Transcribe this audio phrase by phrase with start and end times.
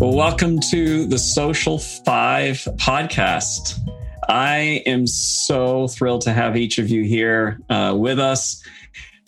[0.00, 3.80] Well, welcome to the Social Five podcast.
[4.28, 8.62] I am so thrilled to have each of you here uh, with us.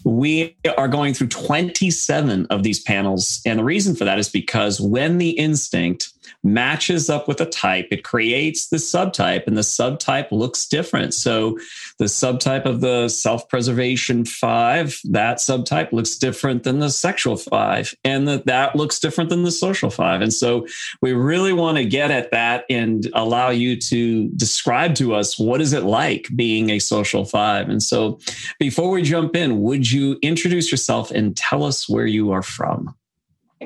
[0.05, 3.41] We are going through 27 of these panels.
[3.45, 6.13] And the reason for that is because when the instinct
[6.43, 11.15] matches up with a type, it creates the subtype, and the subtype looks different.
[11.15, 11.59] So,
[11.99, 17.95] the subtype of the self preservation five, that subtype looks different than the sexual five,
[18.05, 20.21] and that that looks different than the social five.
[20.21, 20.67] And so,
[21.03, 25.61] we really want to get at that and allow you to describe to us what
[25.61, 27.69] is it like being a social five.
[27.69, 28.19] And so,
[28.59, 32.95] before we jump in, would you introduce yourself and tell us where you are from?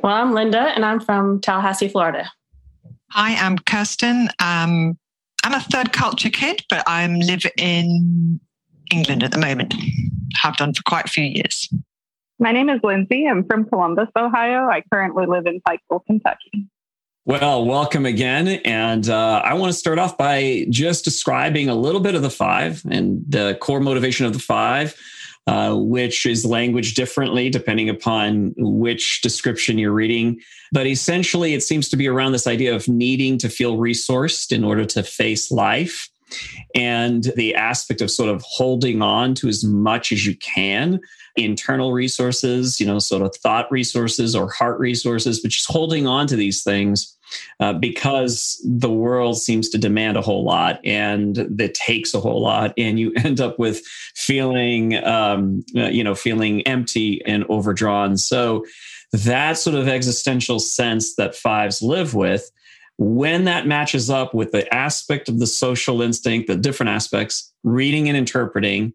[0.02, 2.30] Well, I'm Linda, and I'm from Tallahassee, Florida.
[3.16, 4.28] Hi, I'm Kirsten.
[4.40, 4.98] Um,
[5.44, 8.40] I'm a third culture kid, but I live in
[8.90, 9.72] England at the moment.
[10.42, 11.72] Have done for quite a few years.
[12.40, 13.24] My name is Lindsay.
[13.28, 14.68] I'm from Columbus, Ohio.
[14.68, 16.66] I currently live in Pikeville, Kentucky.
[17.24, 18.48] Well, welcome again.
[18.64, 22.30] And uh, I want to start off by just describing a little bit of the
[22.30, 24.96] five and the core motivation of the five
[25.46, 30.40] uh, which is language differently depending upon which description you're reading.
[30.72, 34.64] But essentially, it seems to be around this idea of needing to feel resourced in
[34.64, 36.08] order to face life
[36.74, 41.00] and the aspect of sort of holding on to as much as you can
[41.36, 46.26] internal resources, you know, sort of thought resources or heart resources, but just holding on
[46.28, 47.16] to these things
[47.60, 52.42] uh, because the world seems to demand a whole lot and that takes a whole
[52.42, 58.16] lot, and you end up with feeling, um, uh, you know, feeling empty and overdrawn.
[58.16, 58.64] So
[59.12, 62.50] that sort of existential sense that fives live with
[62.96, 68.08] when that matches up with the aspect of the social instinct, the different aspects, reading
[68.08, 68.92] and interpreting,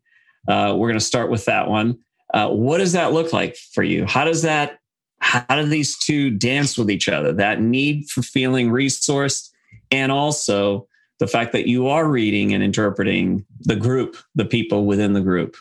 [0.48, 2.00] uh, we're going to start with that one.
[2.34, 4.06] Uh, what does that look like for you?
[4.06, 4.80] How does that
[5.20, 7.34] how do these two dance with each other?
[7.34, 9.50] That need for feeling resourced
[9.92, 10.88] and also
[11.20, 15.58] the fact that you are reading and interpreting the group, the people within the group.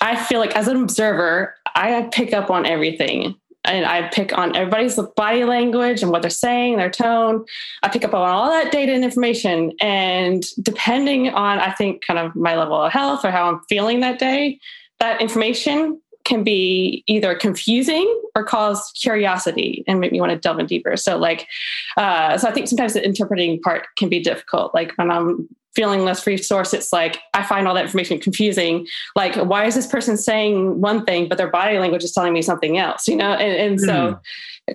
[0.00, 4.54] I feel like as an observer, I pick up on everything and I pick on
[4.56, 7.44] everybody's body language and what they're saying, their tone.
[7.82, 9.72] I pick up on all that data and information.
[9.80, 14.00] And depending on, I think, kind of my level of health or how I'm feeling
[14.00, 14.58] that day,
[15.00, 20.58] that information can be either confusing or cause curiosity and make me want to delve
[20.58, 20.96] in deeper.
[20.96, 21.46] So, like,
[21.96, 24.74] uh, so I think sometimes the interpreting part can be difficult.
[24.74, 28.86] Like when I'm feeling less resource, it's like I find all that information confusing.
[29.16, 32.42] Like, why is this person saying one thing, but their body language is telling me
[32.42, 33.08] something else?
[33.08, 33.84] You know, and, and mm.
[33.84, 34.20] so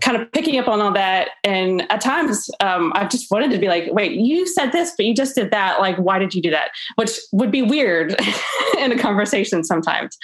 [0.02, 1.30] kind of picking up on all that.
[1.44, 5.06] And at times, um, I've just wanted to be like, wait, you said this, but
[5.06, 5.80] you just did that.
[5.80, 6.70] Like, why did you do that?
[6.96, 8.16] Which would be weird
[8.78, 10.18] in a conversation sometimes.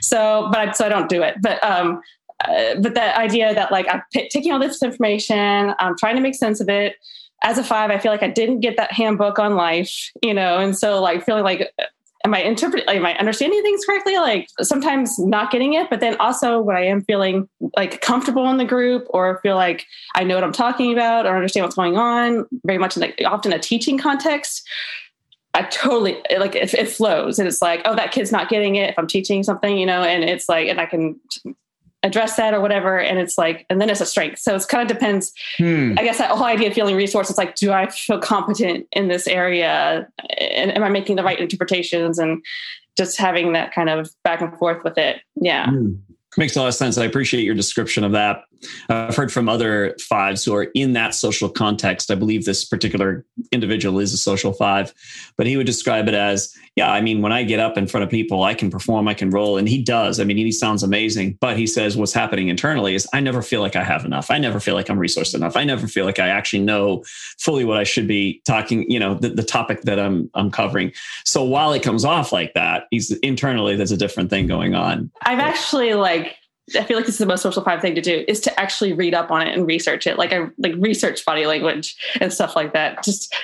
[0.00, 1.36] So, but I, so I don't do it.
[1.40, 2.00] But um,
[2.48, 6.22] uh, but the idea that like I'm p- taking all this information, I'm trying to
[6.22, 6.96] make sense of it.
[7.42, 10.58] As a five, I feel like I didn't get that handbook on life, you know,
[10.58, 11.84] and so like feeling like uh,
[12.24, 14.16] am I interpreting, am I understanding things correctly?
[14.16, 18.58] Like sometimes not getting it, but then also when I am feeling like comfortable in
[18.58, 21.96] the group or feel like I know what I'm talking about or understand what's going
[21.96, 24.66] on, very much in like often a teaching context.
[25.54, 28.90] I totally like it, it flows and it's like, oh, that kid's not getting it
[28.90, 31.20] if I'm teaching something, you know, and it's like, and I can
[32.02, 34.38] address that or whatever and it's like and then it's a strength.
[34.40, 35.94] So it kind of depends hmm.
[35.98, 39.08] i guess that whole idea of feeling resource it's like do i feel competent in
[39.08, 40.08] this area?
[40.38, 42.42] And am i making the right interpretations and
[42.96, 45.22] just having that kind of back and forth with it?
[45.36, 45.70] Yeah.
[45.70, 45.94] Hmm.
[46.36, 48.44] makes a lot of sense i appreciate your description of that
[48.88, 52.10] I've heard from other fives who are in that social context.
[52.10, 54.92] I believe this particular individual is a social five,
[55.36, 58.04] but he would describe it as, yeah, I mean, when I get up in front
[58.04, 59.58] of people, I can perform, I can roll.
[59.58, 60.20] And he does.
[60.20, 61.36] I mean, he sounds amazing.
[61.40, 64.30] But he says what's happening internally is I never feel like I have enough.
[64.30, 65.56] I never feel like I'm resourced enough.
[65.56, 67.04] I never feel like I actually know
[67.38, 70.92] fully what I should be talking, you know, the, the topic that I'm I'm covering.
[71.24, 75.10] So while it comes off like that, he's internally there's a different thing going on.
[75.22, 76.36] I've actually like
[76.78, 78.92] I feel like this is the most social five thing to do is to actually
[78.92, 80.16] read up on it and research it.
[80.16, 83.02] Like I like research body language and stuff like that.
[83.02, 83.34] Just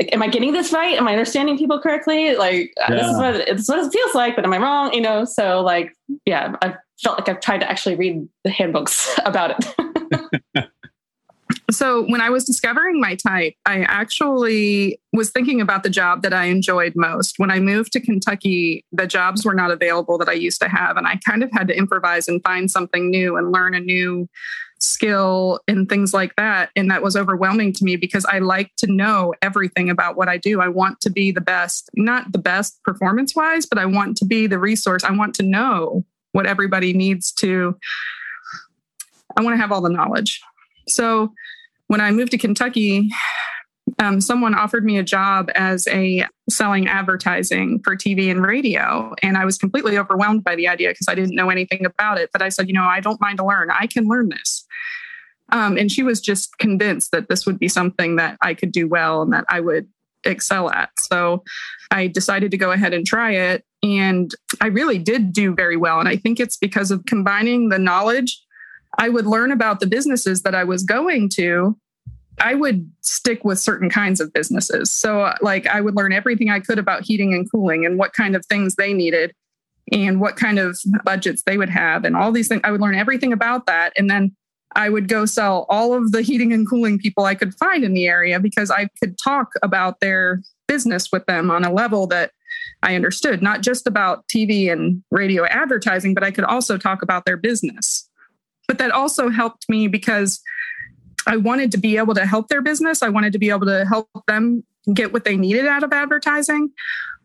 [0.00, 0.96] like, am I getting this right?
[0.96, 2.36] Am I understanding people correctly?
[2.36, 2.90] Like yeah.
[2.90, 4.92] this is what this is what it feels like, but am I wrong?
[4.92, 5.92] You know, so like
[6.24, 10.68] yeah, I felt like I've tried to actually read the handbooks about it.
[11.72, 16.32] So when I was discovering my type, I actually was thinking about the job that
[16.32, 17.38] I enjoyed most.
[17.38, 20.96] When I moved to Kentucky, the jobs were not available that I used to have.
[20.96, 24.28] And I kind of had to improvise and find something new and learn a new
[24.80, 26.70] skill and things like that.
[26.76, 30.36] And that was overwhelming to me because I like to know everything about what I
[30.36, 30.60] do.
[30.60, 34.24] I want to be the best, not the best performance wise, but I want to
[34.24, 35.04] be the resource.
[35.04, 37.76] I want to know what everybody needs to.
[39.36, 40.40] I want to have all the knowledge.
[40.88, 41.32] So
[41.92, 43.10] when I moved to Kentucky,
[43.98, 49.14] um, someone offered me a job as a selling advertising for TV and radio.
[49.22, 52.30] And I was completely overwhelmed by the idea because I didn't know anything about it.
[52.32, 53.70] But I said, you know, I don't mind to learn.
[53.70, 54.64] I can learn this.
[55.50, 58.88] Um, and she was just convinced that this would be something that I could do
[58.88, 59.86] well and that I would
[60.24, 60.88] excel at.
[60.98, 61.44] So
[61.90, 63.66] I decided to go ahead and try it.
[63.82, 66.00] And I really did do very well.
[66.00, 68.42] And I think it's because of combining the knowledge
[68.98, 71.76] I would learn about the businesses that I was going to.
[72.40, 74.90] I would stick with certain kinds of businesses.
[74.90, 78.34] So, like, I would learn everything I could about heating and cooling and what kind
[78.34, 79.34] of things they needed
[79.90, 82.62] and what kind of budgets they would have and all these things.
[82.64, 83.92] I would learn everything about that.
[83.96, 84.34] And then
[84.74, 87.92] I would go sell all of the heating and cooling people I could find in
[87.92, 92.32] the area because I could talk about their business with them on a level that
[92.82, 97.24] I understood, not just about TV and radio advertising, but I could also talk about
[97.24, 98.08] their business.
[98.66, 100.40] But that also helped me because
[101.26, 103.02] I wanted to be able to help their business.
[103.02, 106.70] I wanted to be able to help them get what they needed out of advertising.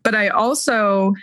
[0.03, 1.13] But I also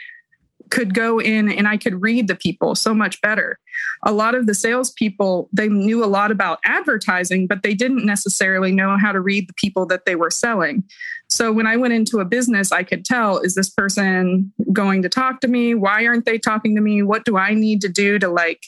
[0.70, 3.58] could go in and I could read the people so much better.
[4.02, 8.72] A lot of the salespeople, they knew a lot about advertising, but they didn't necessarily
[8.72, 10.84] know how to read the people that they were selling.
[11.28, 15.08] So when I went into a business, I could tell is this person going to
[15.08, 15.74] talk to me?
[15.74, 17.02] Why aren't they talking to me?
[17.02, 18.66] What do I need to do to like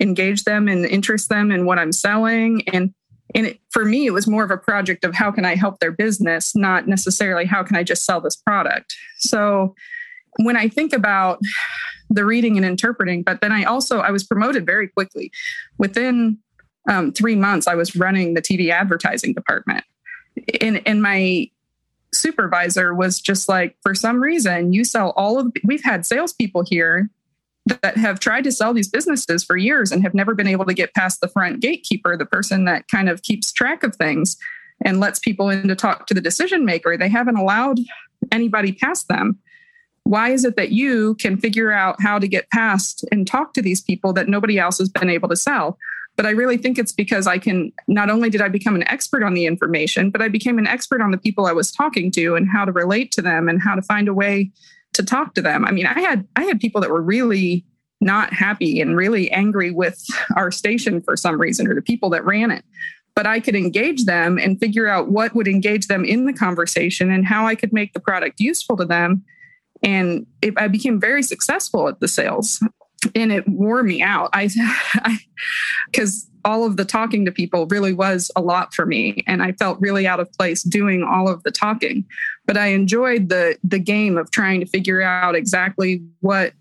[0.00, 2.62] engage them and interest them in what I'm selling.
[2.68, 2.94] And
[3.34, 5.78] and it, for me, it was more of a project of how can I help
[5.78, 8.94] their business, not necessarily how can I just sell this product.
[9.18, 9.74] So
[10.38, 11.40] when I think about
[12.08, 15.30] the reading and interpreting, but then I also I was promoted very quickly.
[15.78, 16.38] Within
[16.88, 19.84] um, three months, I was running the TV advertising department,
[20.60, 21.50] and and my
[22.12, 25.52] supervisor was just like, for some reason, you sell all of.
[25.64, 27.10] We've had salespeople here
[27.66, 30.74] that have tried to sell these businesses for years and have never been able to
[30.74, 34.36] get past the front gatekeeper, the person that kind of keeps track of things
[34.84, 36.96] and lets people in to talk to the decision maker.
[36.96, 37.78] They haven't allowed
[38.32, 39.38] anybody past them.
[40.04, 43.62] Why is it that you can figure out how to get past and talk to
[43.62, 45.78] these people that nobody else has been able to sell?
[46.16, 49.22] But I really think it's because I can not only did I become an expert
[49.22, 52.34] on the information, but I became an expert on the people I was talking to
[52.34, 54.50] and how to relate to them and how to find a way
[54.94, 55.64] to talk to them.
[55.64, 57.64] I mean, I had I had people that were really
[58.00, 60.04] not happy and really angry with
[60.36, 62.64] our station for some reason or the people that ran it.
[63.14, 67.10] But I could engage them and figure out what would engage them in the conversation
[67.10, 69.22] and how I could make the product useful to them.
[69.82, 72.62] And it, I became very successful at the sales
[73.14, 74.30] and it wore me out.
[74.32, 74.48] I,
[75.90, 79.52] because all of the talking to people really was a lot for me, and I
[79.52, 82.04] felt really out of place doing all of the talking.
[82.46, 86.52] But I enjoyed the the game of trying to figure out exactly what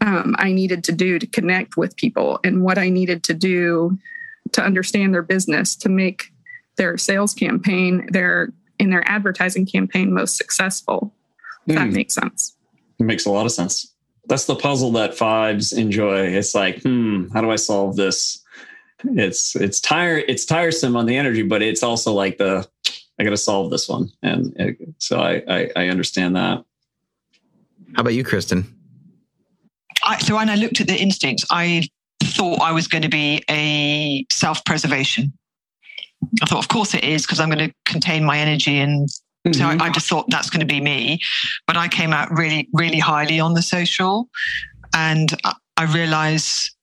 [0.00, 3.98] um, I needed to do to connect with people and what I needed to do
[4.52, 6.32] to understand their business to make
[6.76, 11.12] their sales campaign, their in their advertising campaign most successful.
[11.66, 11.78] If mm.
[11.78, 11.94] that hmm.
[11.94, 12.56] makes sense.
[12.98, 13.92] It makes a lot of sense
[14.28, 16.26] that's the puzzle that fives enjoy.
[16.26, 18.44] It's like, hmm, how do I solve this?
[19.04, 22.68] It's it's tire it's tiresome on the energy, but it's also like the
[23.18, 26.64] I got to solve this one, and uh, so I, I, I understand that.
[27.94, 28.74] How about you, Kirsten?
[30.04, 31.88] I, so when I looked at the instincts, I
[32.22, 35.32] thought I was going to be a self preservation.
[36.42, 39.08] I thought, of course it is, because I'm going to contain my energy and
[39.54, 39.82] so I, mm-hmm.
[39.82, 41.20] I, just thought that's going to be me.
[41.66, 44.28] But I came out really, really highly on the social.
[44.94, 45.34] And
[45.76, 46.77] I realized that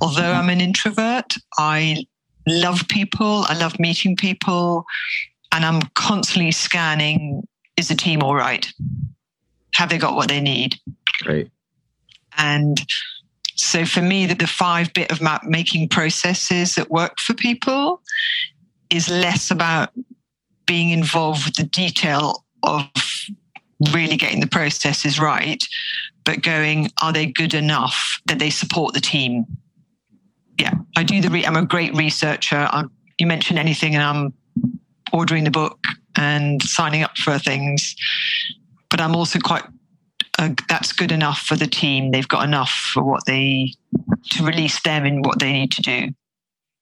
[0.00, 2.04] although I'm an introvert, I
[2.46, 4.84] love people, I love meeting people,
[5.52, 8.70] and I'm constantly scanning is the team all right?
[9.74, 10.76] Have they got what they need?
[11.26, 11.50] Right.
[12.36, 12.80] And
[13.54, 18.02] so for me, that the five bit of map making processes that work for people
[18.90, 19.90] is less about
[20.66, 22.86] being involved with the detail of
[23.92, 25.64] really getting the processes right,
[26.24, 29.46] but going, are they good enough that they support the team?
[30.60, 31.30] Yeah, I do the.
[31.30, 32.68] Re- I'm a great researcher.
[32.70, 34.34] I'm, you mention anything, and I'm
[35.10, 35.78] ordering the book
[36.16, 37.96] and signing up for things.
[38.90, 39.64] But I'm also quite.
[40.38, 42.10] Uh, that's good enough for the team.
[42.10, 43.72] They've got enough for what they
[44.32, 46.08] to release them in what they need to do.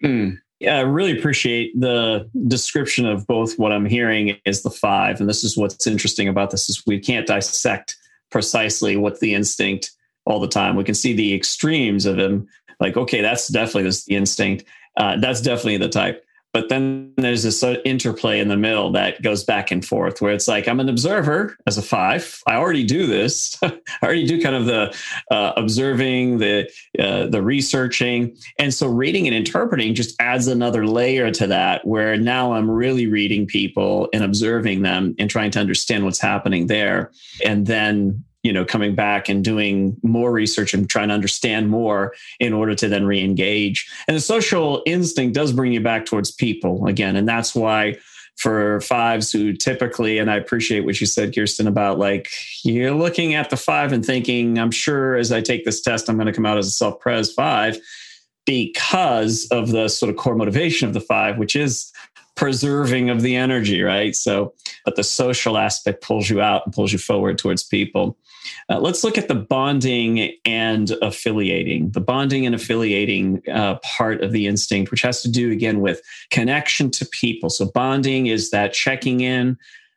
[0.04, 0.38] Mm.
[0.58, 5.20] Yeah, I really appreciate the description of both what I'm hearing is the five.
[5.20, 7.96] And this is what's interesting about this is we can't dissect
[8.32, 9.92] precisely what's the instinct
[10.26, 10.74] all the time.
[10.74, 12.48] We can see the extremes of him.
[12.80, 14.64] Like, okay, that's definitely this, the instinct.
[14.96, 16.24] Uh, that's definitely the type.
[16.54, 20.32] But then there's this of interplay in the middle that goes back and forth where
[20.32, 22.42] it's like, I'm an observer as a five.
[22.46, 23.58] I already do this.
[23.62, 24.96] I already do kind of the
[25.30, 28.34] uh, observing, the, uh, the researching.
[28.58, 33.06] And so reading and interpreting just adds another layer to that where now I'm really
[33.06, 37.12] reading people and observing them and trying to understand what's happening there.
[37.44, 42.14] And then you know coming back and doing more research and trying to understand more
[42.40, 43.90] in order to then re-engage.
[44.06, 47.16] And the social instinct does bring you back towards people again.
[47.16, 47.96] And that's why
[48.36, 52.30] for fives who typically and i appreciate what you said kirsten about like
[52.62, 56.14] you're looking at the five and thinking i'm sure as i take this test i'm
[56.14, 57.76] going to come out as a self-pres five
[58.46, 61.92] because of the sort of core motivation of the five which is
[62.38, 64.14] preserving of the energy right?
[64.14, 64.54] So
[64.84, 68.16] but the social aspect pulls you out and pulls you forward towards people
[68.68, 74.32] uh, let's look at the bonding and affiliating, the bonding and affiliating uh, part of
[74.32, 76.00] the instinct, which has to do again with
[76.30, 77.50] connection to people.
[77.50, 79.56] So, bonding is that checking in,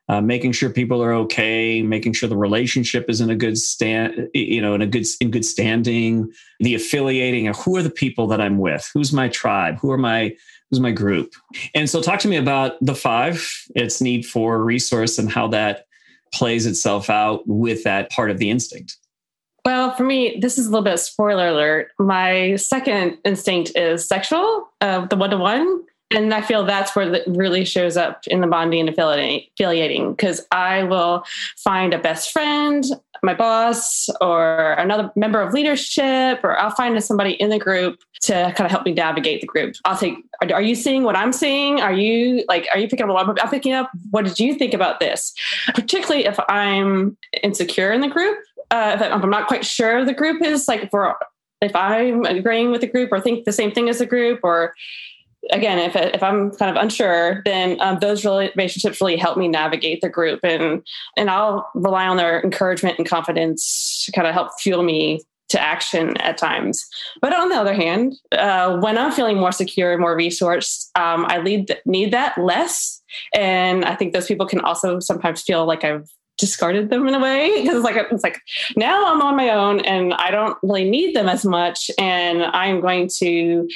[0.09, 4.29] uh, making sure people are okay, making sure the relationship is in a good stand,
[4.33, 6.29] you know, in a good in good standing.
[6.59, 10.35] The affiliating who are the people that I'm with, who's my tribe, who are my
[10.69, 11.33] who's my group,
[11.73, 15.85] and so talk to me about the five, its need for resource, and how that
[16.33, 18.97] plays itself out with that part of the instinct?
[19.63, 21.91] Well, for me, this is a little bit spoiler alert.
[21.99, 25.83] My second instinct is sexual, uh, the one to one.
[26.13, 30.45] And I feel that's where it really shows up in the bonding and affiliating because
[30.51, 31.23] I will
[31.57, 32.83] find a best friend,
[33.23, 38.33] my boss, or another member of leadership, or I'll find somebody in the group to
[38.55, 39.75] kind of help me navigate the group.
[39.85, 41.81] I'll think, are, you seeing what I'm seeing?
[41.81, 43.89] Are you like, are you picking up what I'm picking up?
[44.11, 45.33] What did you think about this?
[45.73, 48.37] Particularly if I'm insecure in the group,
[48.71, 50.89] uh, if I'm not quite sure the group is like,
[51.61, 54.73] if I'm agreeing with the group or think the same thing as the group or
[55.49, 60.01] again, if if I'm kind of unsure, then um, those relationships really help me navigate
[60.01, 60.83] the group, and
[61.17, 65.61] and I'll rely on their encouragement and confidence to kind of help fuel me to
[65.61, 66.85] action at times.
[67.21, 71.39] But on the other hand, uh, when I'm feeling more secure, more resourced, um, I
[71.39, 73.01] lead, need that less,
[73.35, 77.19] and I think those people can also sometimes feel like I've discarded them in a
[77.19, 78.39] way because it's like it's like
[78.75, 82.81] now I'm on my own and I don't really need them as much and I'm
[82.81, 83.67] going to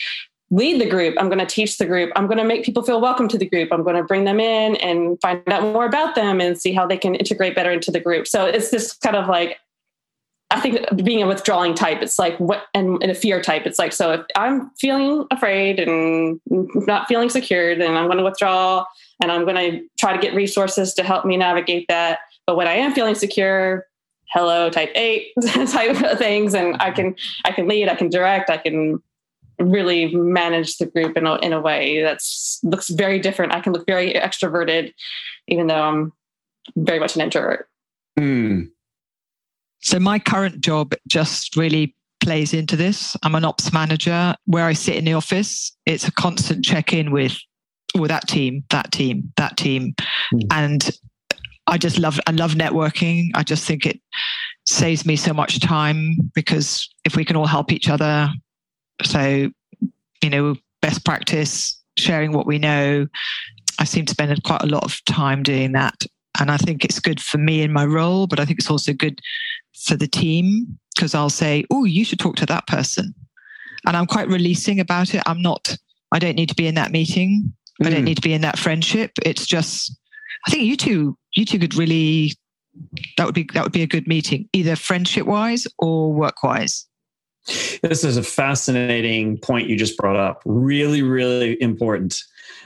[0.52, 1.16] lead the group.
[1.18, 2.12] I'm going to teach the group.
[2.16, 3.70] I'm going to make people feel welcome to the group.
[3.72, 6.86] I'm going to bring them in and find out more about them and see how
[6.86, 8.28] they can integrate better into the group.
[8.28, 9.58] So it's just kind of like,
[10.52, 13.80] I think being a withdrawing type, it's like what, and, and a fear type, it's
[13.80, 18.86] like, so if I'm feeling afraid and not feeling secure, then I'm going to withdraw
[19.22, 22.20] and I'm going to try to get resources to help me navigate that.
[22.46, 23.88] But when I am feeling secure,
[24.30, 25.32] hello type eight
[25.68, 29.00] type of things and i can i can lead i can direct i can
[29.60, 33.54] really manage the group in a, in a way that's looks very different.
[33.54, 34.94] I can look very extroverted,
[35.48, 36.14] even though I'm
[36.76, 37.68] very much an introvert.
[38.20, 38.70] Mm.
[39.82, 43.16] So my current job just really plays into this.
[43.24, 45.76] I'm an ops manager where I sit in the office.
[45.86, 47.38] It's a constant check in with,
[47.96, 49.94] with that team, that team, that team.
[50.34, 50.42] Mm.
[50.52, 50.92] And
[51.68, 53.30] I just love, I love networking.
[53.36, 54.00] I just think it
[54.66, 58.30] saves me so much time because if we can all help each other,
[59.04, 59.50] so,
[60.22, 63.08] you know, best practice, sharing what we know.
[63.80, 66.06] I seem to spend quite a lot of time doing that.
[66.40, 68.94] And I think it's good for me in my role, but I think it's also
[68.94, 69.20] good
[69.86, 73.14] for the team because I'll say, oh, you should talk to that person.
[73.86, 75.22] And I'm quite releasing about it.
[75.26, 75.78] I'm not,
[76.12, 77.54] I don't need to be in that meeting.
[77.82, 77.88] Mm.
[77.88, 78.06] I don't mm.
[78.06, 79.12] need to be in that friendship.
[79.24, 79.98] It's just,
[80.48, 82.34] I think you two, you two could really,
[83.18, 86.88] that would be, that would be a good meeting, either friendship wise or work wise.
[87.82, 90.42] This is a fascinating point you just brought up.
[90.46, 92.24] Really, really important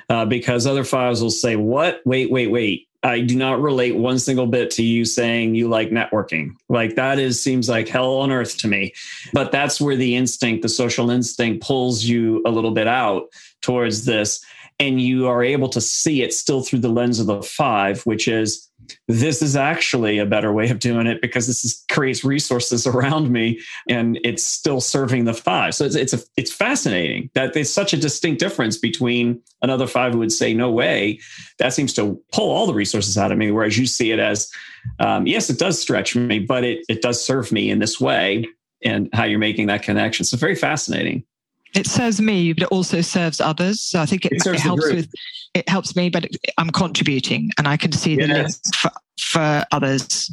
[0.09, 2.01] uh, because other fives will say, What?
[2.05, 2.87] Wait, wait, wait.
[3.01, 6.51] I do not relate one single bit to you saying you like networking.
[6.67, 8.93] Like that is seems like hell on earth to me.
[9.31, 13.27] But that's where the instinct, the social instinct pulls you a little bit out
[13.61, 14.43] towards this
[14.79, 18.27] and you are able to see it still through the lens of the 5, which
[18.27, 18.68] is
[19.07, 23.29] this is actually a better way of doing it because this is, creates resources around
[23.29, 25.75] me and it's still serving the five.
[25.75, 30.13] So it's it's a, it's fascinating that there's such a distinct difference between another five
[30.13, 31.19] who would say no way.
[31.59, 34.49] That seems to pull all the resources out of me, whereas you see it as
[34.99, 38.45] um, yes, it does stretch me, but it it does serve me in this way
[38.83, 40.25] and how you're making that connection.
[40.25, 41.23] So very fascinating
[41.75, 43.81] it serves me, but it also serves others.
[43.81, 45.09] So I think it, it, it helps with
[45.53, 46.27] it helps me, but
[46.57, 48.37] I'm contributing, and I can see the yes.
[48.37, 50.31] link for, for others.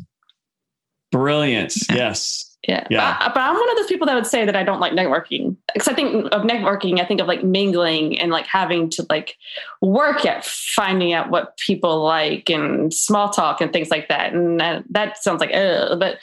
[1.13, 1.75] Brilliant.
[1.89, 1.97] Yeah.
[1.97, 2.57] Yes.
[2.67, 2.87] Yeah.
[2.91, 3.17] Yeah.
[3.21, 5.57] But, but I'm one of those people that would say that I don't like networking.
[5.73, 9.37] Because I think of networking, I think of like mingling and like having to like
[9.81, 14.33] work at finding out what people like and small talk and things like that.
[14.33, 15.99] And that, that sounds like, ugh.
[16.01, 16.19] But,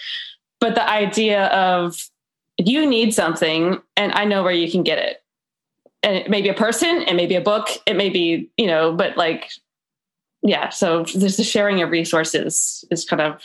[0.59, 2.09] but the idea of
[2.57, 5.22] you need something and I know where you can get it.
[6.03, 8.67] And it may be a person, it may be a book, it may be, you
[8.67, 9.49] know, but like,
[10.41, 10.69] yeah.
[10.69, 13.41] So there's the sharing of resources is kind of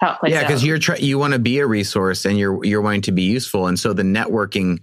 [0.00, 2.62] how it plays yeah, because you're try- you want to be a resource and you're
[2.64, 4.80] you're wanting to be useful, and so the networking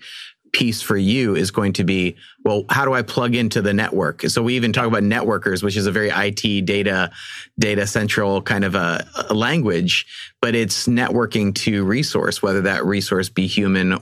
[0.53, 4.21] piece for you is going to be well how do i plug into the network
[4.23, 7.11] so we even talk about networkers which is a very it data
[7.59, 10.05] data central kind of a, a language
[10.41, 13.99] but it's networking to resource whether that resource be human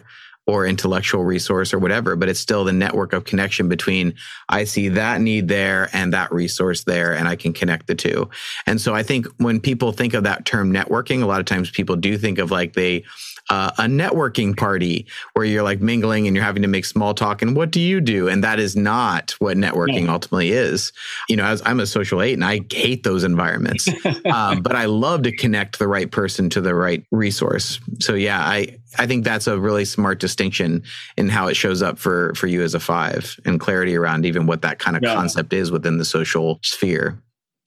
[0.47, 4.13] or intellectual resource or whatever, but it's still the network of connection between
[4.47, 8.29] I see that need there and that resource there, and I can connect the two.
[8.65, 11.71] And so I think when people think of that term networking, a lot of times
[11.71, 13.03] people do think of like they
[13.49, 17.41] uh, a networking party where you're like mingling and you're having to make small talk
[17.41, 18.27] and what do you do?
[18.27, 20.91] And that is not what networking ultimately is.
[21.29, 23.87] You know as i'm a social eight and i hate those environments
[24.31, 27.79] um, but i love to connect the right person to the right resource.
[27.99, 30.83] So yeah i i think that's a really smart distinction
[31.17, 34.45] in how it shows up for for you as a five and clarity around even
[34.47, 35.13] what that kind of Yeah.
[35.15, 37.21] concept is within the social sphere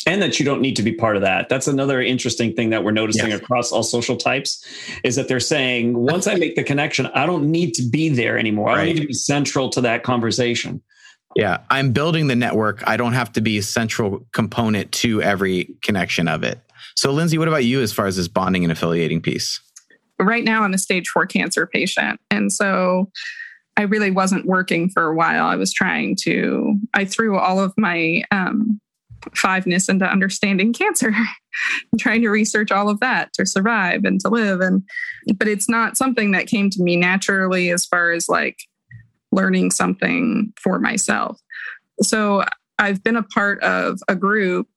[0.06, 1.48] and that you don't need to be part of that.
[1.48, 3.40] That's another interesting thing that we're noticing Yes.
[3.40, 4.64] across all social types
[5.04, 8.38] is that they're saying once I make the connection, I don't need to be there
[8.38, 8.70] anymore.
[8.70, 10.82] I don't need to be central to that conversation.
[11.36, 12.82] Yeah, I'm building the network.
[12.86, 16.60] I don't have to be a central component to every connection of it.
[16.96, 19.60] So, Lindsay, what about you as far as this bonding and affiliating piece?
[20.20, 22.20] right now I'm a stage four cancer patient.
[22.30, 23.08] And so
[23.76, 25.46] I really wasn't working for a while.
[25.46, 28.80] I was trying to, I threw all of my um,
[29.34, 31.08] fiveness into understanding cancer
[31.92, 34.60] and trying to research all of that to survive and to live.
[34.60, 34.82] And,
[35.36, 38.58] but it's not something that came to me naturally as far as like
[39.32, 41.40] learning something for myself.
[42.02, 42.44] So
[42.78, 44.68] I've been a part of a group,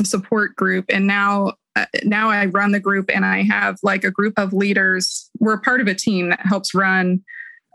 [0.00, 4.02] a support group, and now uh, now I run the group and I have like
[4.02, 5.30] a group of leaders.
[5.38, 7.22] We're part of a team that helps run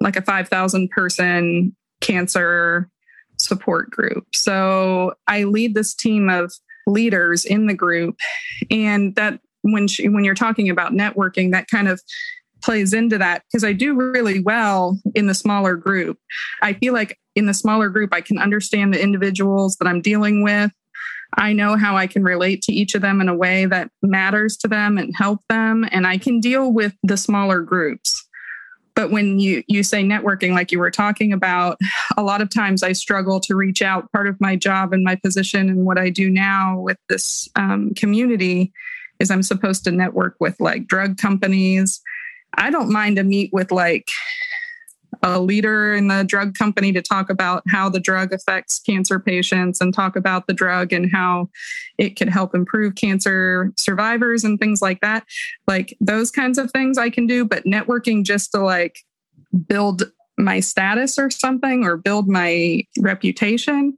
[0.02, 2.90] like a 5,000 person cancer
[3.44, 4.26] support group.
[4.34, 6.54] So I lead this team of
[6.88, 8.18] leaders in the group
[8.70, 12.02] and that when she, when you're talking about networking that kind of
[12.64, 16.18] plays into that because I do really well in the smaller group.
[16.62, 20.44] I feel like in the smaller group I can understand the individuals that I'm dealing
[20.44, 20.72] with
[21.38, 24.58] I know how I can relate to each of them in a way that matters
[24.58, 25.86] to them and help them.
[25.92, 28.28] And I can deal with the smaller groups.
[29.02, 31.80] But when you, you say networking, like you were talking about,
[32.18, 34.12] a lot of times I struggle to reach out.
[34.12, 37.96] Part of my job and my position and what I do now with this um,
[37.96, 38.72] community
[39.20, 42.00] is I'm supposed to network with like drug companies.
[42.54, 44.08] I don't mind to meet with like
[45.24, 49.80] a leader in the drug company to talk about how the drug affects cancer patients
[49.80, 51.50] and talk about the drug and how
[51.98, 55.24] it could help improve cancer survivors and things like that.
[55.68, 58.98] Like those kinds of things I can do, but networking just to like
[59.68, 63.98] build my status or something or build my reputation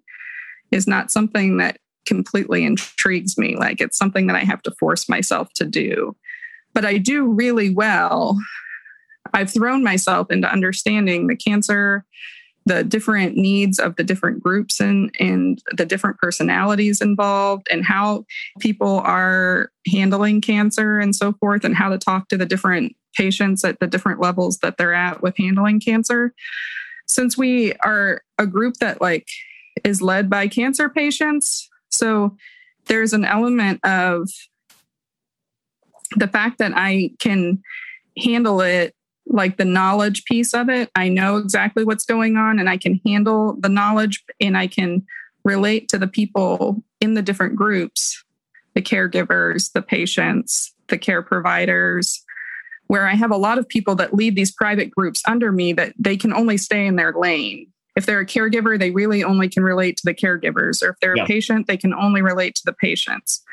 [0.71, 3.55] is not something that completely intrigues me.
[3.55, 6.15] Like it's something that I have to force myself to do.
[6.73, 8.37] But I do really well
[9.33, 12.05] I've thrown myself into understanding the cancer,
[12.65, 18.25] the different needs of the different groups and, and the different personalities involved, and how
[18.59, 23.63] people are handling cancer and so forth, and how to talk to the different patients
[23.63, 26.33] at the different levels that they're at with handling cancer.
[27.07, 29.27] Since we are a group that like
[29.83, 32.35] is led by cancer patients, so
[32.85, 34.29] there's an element of
[36.15, 37.61] the fact that I can
[38.17, 40.89] handle it like the knowledge piece of it.
[40.95, 45.05] I know exactly what's going on and I can handle the knowledge and I can
[45.43, 48.23] relate to the people in the different groups
[48.75, 52.23] the caregivers, the patients, the care providers.
[52.87, 55.93] Where I have a lot of people that lead these private groups under me that
[55.97, 57.67] they can only stay in their lane.
[57.95, 60.81] If they're a caregiver, they really only can relate to the caregivers.
[60.81, 61.23] Or if they're Yeah.
[61.23, 63.43] a patient, they can only relate to the patients.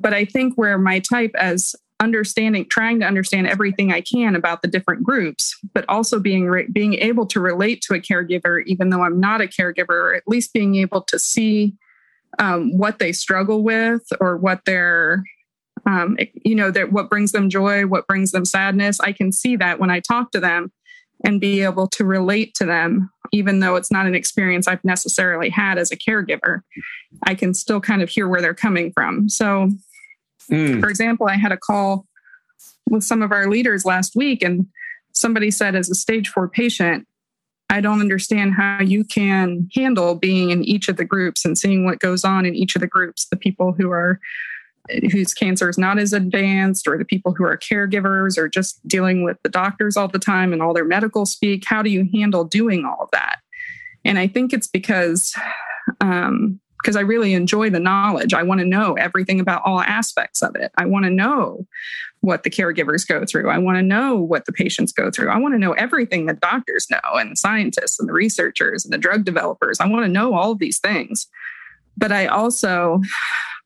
[0.00, 4.62] But I think where my type as understanding trying to understand everything i can about
[4.62, 8.90] the different groups but also being re- being able to relate to a caregiver even
[8.90, 11.74] though i'm not a caregiver or at least being able to see
[12.38, 15.24] um, what they struggle with or what their
[15.86, 19.00] um, you know that what brings them joy what brings them sadness.
[19.00, 20.72] I can see that when i talk to them
[21.24, 25.48] and be able to relate to them even though it's not an experience i've necessarily
[25.48, 26.60] had as a caregiver
[27.24, 29.28] i can still kind of hear where they're coming from.
[29.28, 29.70] So
[30.50, 30.80] Mm.
[30.80, 32.06] for example, I had a call
[32.88, 34.66] with some of our leaders last week, and
[35.12, 37.06] somebody said, as a stage four patient,
[37.70, 41.84] I don't understand how you can handle being in each of the groups and seeing
[41.84, 43.26] what goes on in each of the groups.
[43.26, 44.20] The people who are
[45.12, 49.22] whose cancer is not as advanced, or the people who are caregivers, or just dealing
[49.22, 51.64] with the doctors all the time and all their medical speak.
[51.66, 53.40] How do you handle doing all of that?
[54.04, 55.34] And I think it's because
[56.00, 58.34] um, because I really enjoy the knowledge.
[58.34, 60.70] I want to know everything about all aspects of it.
[60.76, 61.66] I want to know
[62.20, 63.48] what the caregivers go through.
[63.48, 65.30] I want to know what the patients go through.
[65.30, 68.92] I want to know everything that doctors know and the scientists and the researchers and
[68.92, 69.80] the drug developers.
[69.80, 71.28] I want to know all of these things.
[71.96, 73.00] But I also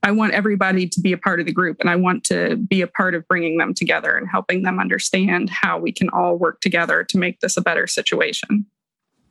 [0.02, 2.80] I want everybody to be a part of the group and I want to be
[2.80, 6.60] a part of bringing them together and helping them understand how we can all work
[6.60, 8.66] together to make this a better situation.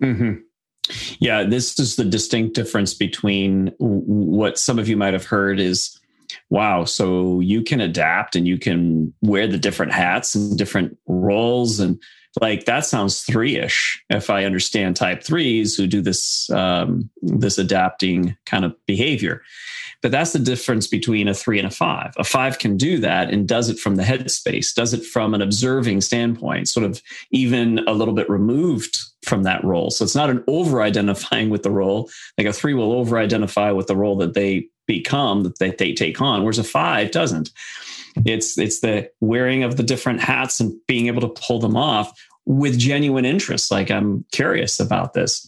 [0.02, 0.41] Mm-hmm.
[1.20, 5.98] Yeah, this is the distinct difference between what some of you might have heard is
[6.50, 11.80] wow, so you can adapt and you can wear the different hats and different roles.
[11.80, 12.02] And
[12.39, 17.58] like that sounds three ish if I understand type threes who do this, um, this
[17.58, 19.41] adapting kind of behavior.
[20.02, 22.13] But that's the difference between a three and a five.
[22.17, 25.41] A five can do that and does it from the headspace, does it from an
[25.41, 29.92] observing standpoint, sort of even a little bit removed from that role.
[29.92, 32.10] So it's not an over identifying with the role.
[32.38, 35.94] Like a three will over identify with the role that they become, that they, they
[35.94, 37.52] take on, whereas a five doesn't.
[38.26, 42.12] It's it's the wearing of the different hats and being able to pull them off
[42.46, 43.72] with genuine interest.
[43.72, 45.48] Like I'm curious about this.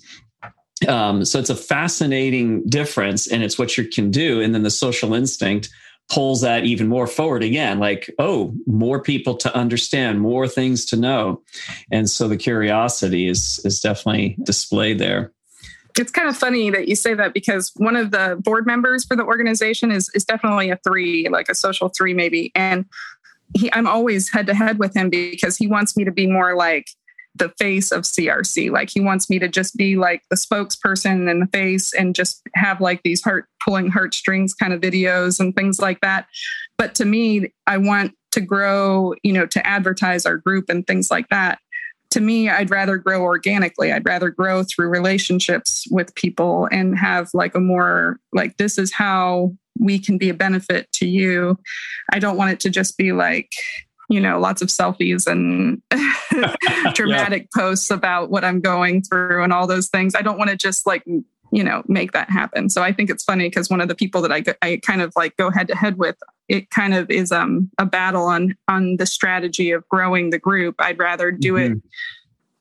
[0.87, 4.41] Um, so it's a fascinating difference, and it's what you can do.
[4.41, 5.69] And then the social instinct
[6.09, 10.95] pulls that even more forward again like oh more people to understand more things to
[10.95, 11.41] know.
[11.91, 15.31] And so the curiosity is is definitely displayed there.
[15.97, 19.15] It's kind of funny that you say that because one of the board members for
[19.15, 22.51] the organization is is definitely a three like a social three maybe.
[22.55, 22.85] And
[23.55, 26.55] he i'm always head to head with him because he wants me to be more
[26.55, 26.87] like
[27.35, 28.71] the face of CRC.
[28.71, 32.41] Like he wants me to just be like the spokesperson and the face and just
[32.55, 36.27] have like these heart pulling heartstrings kind of videos and things like that.
[36.77, 41.09] But to me, I want to grow, you know, to advertise our group and things
[41.09, 41.59] like that.
[42.11, 43.91] To me, I'd rather grow organically.
[43.91, 48.93] I'd rather grow through relationships with people and have like a more like, this is
[48.93, 51.57] how we can be a benefit to you.
[52.11, 53.49] I don't want it to just be like,
[54.09, 55.81] you know, lots of selfies and
[56.93, 57.61] dramatic yeah.
[57.61, 60.15] posts about what I'm going through and all those things.
[60.15, 61.03] I don't want to just like,
[61.51, 62.69] you know, make that happen.
[62.69, 65.13] So I think it's funny because one of the people that I, I kind of
[65.15, 68.97] like go head to head with, it kind of is um, a battle on on
[68.97, 70.75] the strategy of growing the group.
[70.79, 71.77] I'd rather do mm-hmm.
[71.77, 71.83] it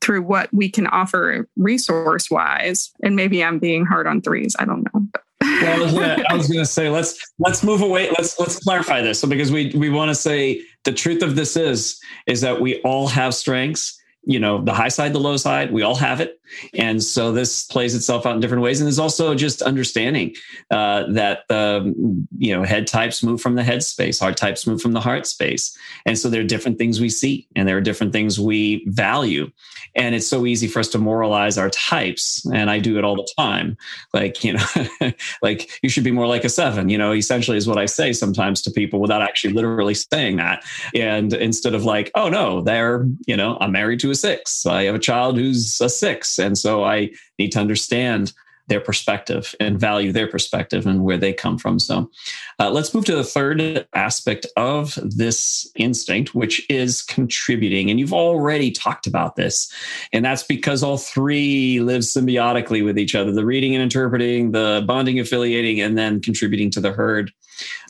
[0.03, 2.91] through what we can offer resource wise.
[3.01, 4.55] And maybe I'm being hard on threes.
[4.59, 5.07] I don't know.
[5.13, 8.09] But well, I was gonna say let's let's move away.
[8.17, 9.19] Let's let's clarify this.
[9.19, 12.81] So because we we want to say the truth of this is is that we
[12.81, 16.39] all have strengths you know the high side the low side we all have it
[16.73, 18.79] and so this plays itself out in different ways.
[18.79, 20.35] And there's also just understanding
[20.71, 21.93] uh, that the
[22.37, 25.25] you know head types move from the head space heart types move from the heart
[25.27, 25.77] space.
[26.05, 29.51] And so there are different things we see and there are different things we value.
[29.95, 32.45] And it's so easy for us to moralize our types.
[32.53, 33.77] And i do it all the time.
[34.13, 37.67] Like you know like you should be more like a seven you know essentially is
[37.67, 40.63] what i say sometimes to people without actually literally saying that.
[40.93, 44.65] And instead of like oh no they're you know i'm married to a six.
[44.65, 48.33] I have a child who's a six and so i need to understand
[48.67, 51.79] their perspective and value their perspective and where they come from.
[51.79, 52.09] So
[52.59, 57.89] uh, let's move to the third aspect of this instinct, which is contributing.
[57.89, 59.71] And you've already talked about this.
[60.13, 64.83] And that's because all three live symbiotically with each other the reading and interpreting, the
[64.87, 67.31] bonding, affiliating, and then contributing to the herd.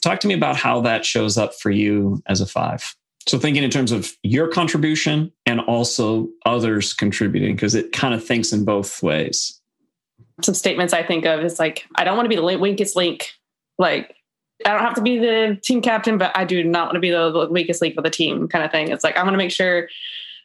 [0.02, 2.96] Talk to me about how that shows up for you as a five.
[3.28, 8.24] So thinking in terms of your contribution and also others contributing, because it kind of
[8.24, 9.62] thinks in both ways
[10.42, 13.32] some statements I think of is like, I don't want to be the weakest link.
[13.78, 14.16] Like,
[14.66, 17.12] I don't have to be the team captain, but I do not want to be
[17.12, 18.90] the weakest link for the team kind of thing.
[18.90, 19.90] It's like, I'm going to make sure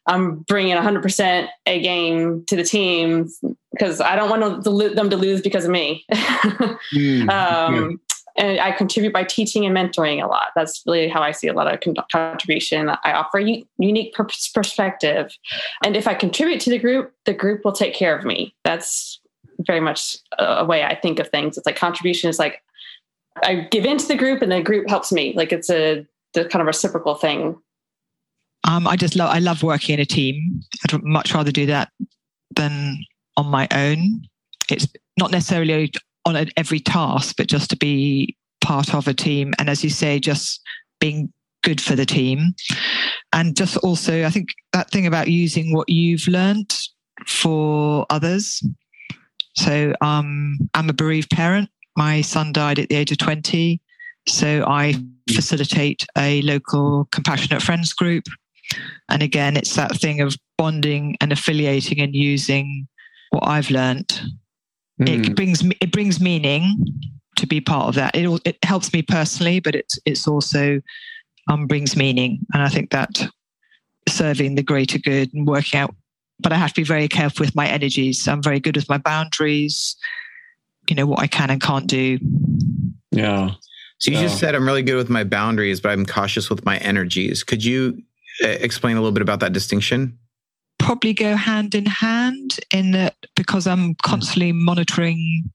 [0.07, 3.29] I'm bringing 100% a game to the team
[3.73, 6.05] because I don't want them to lose because of me.
[6.13, 8.01] mm, um,
[8.39, 10.49] And I contribute by teaching and mentoring a lot.
[10.55, 12.89] That's really how I see a lot of contribution.
[12.89, 15.37] I offer a unique perspective.
[15.85, 18.55] And if I contribute to the group, the group will take care of me.
[18.65, 19.21] That's
[19.67, 21.59] very much a way I think of things.
[21.59, 22.63] It's like contribution is like
[23.43, 25.33] I give into the group and the group helps me.
[25.35, 27.57] Like it's a the kind of reciprocal thing.
[28.65, 30.61] Um, I just love I love working in a team.
[30.85, 31.91] I'd much rather do that
[32.55, 32.99] than
[33.37, 34.23] on my own.
[34.71, 34.87] It's
[35.19, 35.91] not necessarily
[36.29, 39.55] on every task, but just to be part of a team.
[39.59, 40.61] And as you say, just
[41.01, 42.55] being good for the team.
[43.33, 46.77] And just also, I think that thing about using what you've learned
[47.27, 48.63] for others.
[49.57, 51.69] So um, I'm a bereaved parent.
[51.97, 53.81] My son died at the age of 20.
[54.29, 54.95] So I
[55.35, 58.25] facilitate a local compassionate friends group.
[59.09, 62.87] And again, it's that thing of bonding and affiliating and using
[63.31, 64.21] what I've learned.
[65.01, 65.09] Mm.
[65.09, 65.35] It hmm.
[65.35, 66.85] brings it brings meaning
[67.37, 68.15] to be part of that.
[68.15, 70.81] It it helps me personally, but it's it's also
[71.49, 73.29] um, brings meaning, and I think that
[74.09, 75.95] serving the greater good and working out.
[76.41, 78.27] But I have to be very careful with my energies.
[78.29, 79.97] I'm very good with my boundaries.
[80.89, 82.19] You know what I can and can't do.
[83.11, 83.53] Yeah.
[83.99, 86.79] So you just said I'm really good with my boundaries, but I'm cautious with my
[86.79, 87.43] energies.
[87.43, 88.01] Could you
[88.45, 90.17] uh, explain a little bit about that distinction?
[90.79, 95.51] Probably go hand in hand in that because I'm constantly monitoring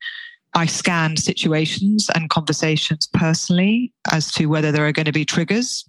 [0.55, 5.83] I scan situations and conversations personally as to whether there are going to be triggers.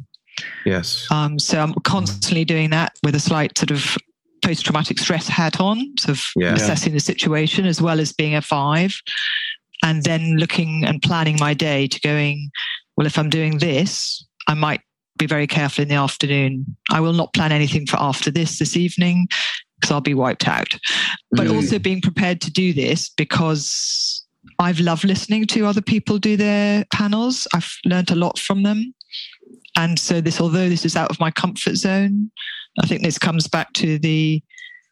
[0.64, 1.06] Yes.
[1.10, 3.96] Um, so I'm constantly doing that with a slight sort of
[4.42, 6.54] post traumatic stress hat on, sort of yeah.
[6.54, 9.00] assessing the situation as well as being a five.
[9.82, 12.50] And then looking and planning my day to going,
[12.96, 14.80] well, if I'm doing this, I might
[15.18, 16.76] be very careful in the afternoon.
[16.90, 19.28] I will not plan anything for after this this evening
[19.80, 20.76] because I'll be wiped out.
[21.32, 21.54] But mm.
[21.54, 24.24] also being prepared to do this because
[24.58, 27.46] I've loved listening to other people do their panels.
[27.54, 28.94] I've learned a lot from them.
[29.76, 32.30] And so this, although this is out of my comfort zone,
[32.80, 34.42] I think this comes back to the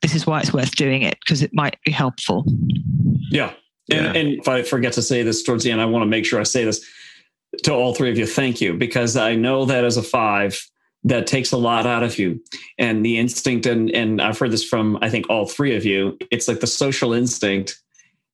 [0.03, 2.45] this is why it's worth doing it because it might be helpful.
[3.31, 3.53] Yeah.
[3.91, 4.21] And, yeah.
[4.21, 6.41] and if I forget to say this towards the end, I want to make sure
[6.41, 6.85] I say this
[7.65, 8.27] to all three of you.
[8.27, 10.61] Thank you, because I know that as a five,
[11.05, 12.41] that takes a lot out of you
[12.79, 16.17] and the instinct and and I've heard this from I think all three of you
[16.31, 17.83] it's like the social instinct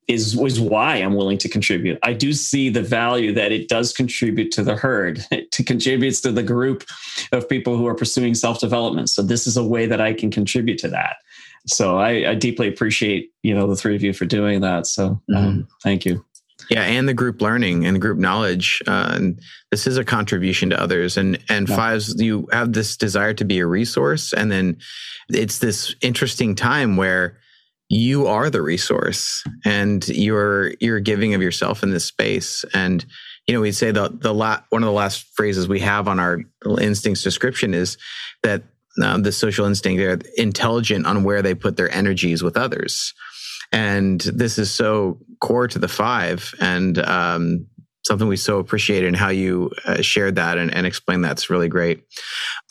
[0.09, 1.98] is was why I'm willing to contribute.
[2.02, 6.33] I do see the value that it does contribute to the herd, it contributes to
[6.33, 6.85] the group
[7.31, 9.11] of people who are pursuing self development.
[9.11, 11.16] So this is a way that I can contribute to that.
[11.66, 14.87] So I, I deeply appreciate you know the three of you for doing that.
[14.87, 15.61] So um, mm-hmm.
[15.83, 16.24] thank you.
[16.71, 18.83] Yeah, and the group learning and group knowledge.
[18.87, 19.40] Uh, and
[19.71, 21.16] this is a contribution to others.
[21.16, 21.77] And and yeah.
[21.77, 24.79] fives, you have this desire to be a resource, and then
[25.31, 27.38] it's this interesting time where
[27.88, 33.07] you are the resource and you're you're giving of yourself in this space and
[33.47, 36.21] you know we say the the la- one of the last phrases we have on
[36.21, 36.40] our
[36.81, 37.97] instincts description is
[38.42, 38.62] that
[39.03, 43.14] uh, the social instinct they're intelligent on where they put their energies with others
[43.72, 47.66] and this is so core to the five and um,
[48.09, 51.68] something we so appreciate and how you uh, shared that and, and explained that's really
[51.68, 52.04] great.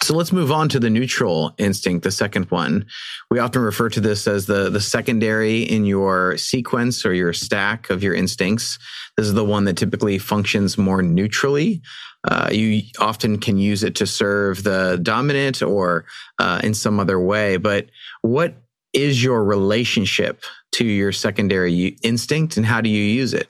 [0.04, 2.88] So let's move on to the neutral instinct, the second one.
[3.30, 7.90] We often refer to this as the, the secondary in your sequence or your stack
[7.90, 8.80] of your instincts.
[9.16, 11.82] This is the one that typically functions more neutrally.
[12.28, 16.06] Uh, you often can use it to serve the dominant or
[16.40, 17.58] uh, in some other way.
[17.58, 17.88] But
[18.22, 18.56] what
[18.94, 23.50] is your relationship to your secondary instinct and how do you use it?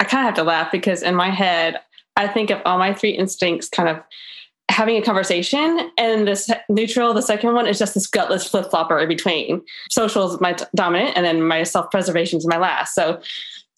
[0.00, 1.80] I kind of have to laugh because in my head,
[2.16, 4.02] I think of all my three instincts kind of
[4.70, 9.08] having a conversation and this neutral the second one is just this gutless flip-flopper in
[9.08, 13.20] between social is my dominant and then my self-preservation is my last so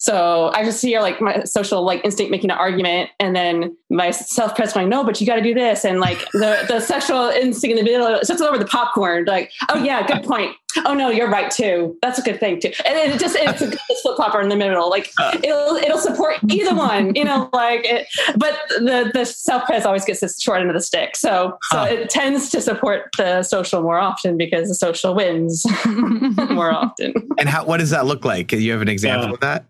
[0.01, 4.09] so I just hear like my social like instinct making an argument, and then my
[4.09, 7.29] self press going, "No, but you got to do this," and like the the sexual
[7.29, 10.55] instinct in the middle sits over the popcorn, like, "Oh yeah, good point.
[10.87, 11.95] Oh no, you're right too.
[12.01, 13.69] That's a good thing too." And it just it's a
[14.01, 15.37] flip flopper in the middle, like uh.
[15.43, 17.85] it'll it'll support either one, you know, like.
[17.85, 21.59] It, but the the self press always gets this short end of the stick, so
[21.69, 21.85] so huh.
[21.91, 27.13] it tends to support the social more often because the social wins more often.
[27.37, 28.51] And how what does that look like?
[28.51, 29.33] You have an example yeah.
[29.35, 29.65] of that?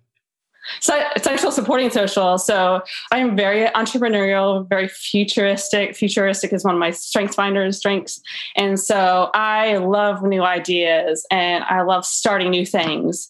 [0.79, 2.37] So sexual supporting social.
[2.37, 2.81] So
[3.11, 5.95] I'm very entrepreneurial, very futuristic.
[5.95, 8.21] Futuristic is one of my strengths finders strengths.
[8.55, 13.29] And so I love new ideas and I love starting new things.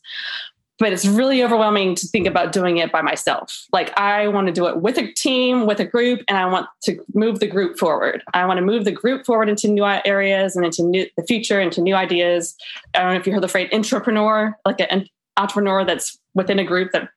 [0.80, 3.68] But it's really overwhelming to think about doing it by myself.
[3.72, 6.66] Like I want to do it with a team, with a group, and I want
[6.86, 8.24] to move the group forward.
[8.34, 11.62] I want to move the group forward into new areas and into new, the future,
[11.62, 12.56] into new ideas.
[12.96, 16.64] I don't know if you heard the phrase intrapreneur, like an intrapreneur that's within a
[16.64, 17.10] group that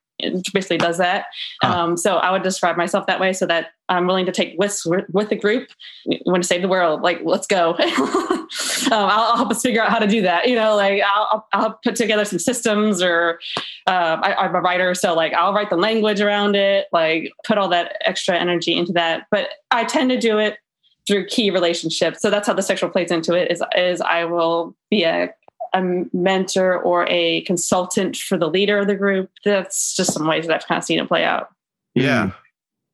[0.53, 1.27] basically does that.
[1.63, 1.79] Huh.
[1.79, 4.87] Um, so I would describe myself that way so that I'm willing to take risks
[4.87, 5.69] with the group.
[6.07, 7.03] We want to save the world.
[7.03, 7.75] Like, let's go.
[7.79, 8.49] um,
[8.91, 10.49] I'll, I'll, help us figure out how to do that.
[10.49, 13.41] You know, like I'll, I'll put together some systems or
[13.87, 14.95] uh, I, am a writer.
[14.95, 18.93] So like I'll write the language around it, like put all that extra energy into
[18.93, 19.27] that.
[19.31, 20.59] But I tend to do it
[21.07, 22.23] through key relationships.
[22.23, 25.31] So that's how the sexual plays into it is, is I will be a
[25.75, 29.31] a mentor or a consultant for the leader of the group.
[29.45, 31.49] That's just some ways that I've kind of seen it play out.
[31.95, 32.31] Yeah.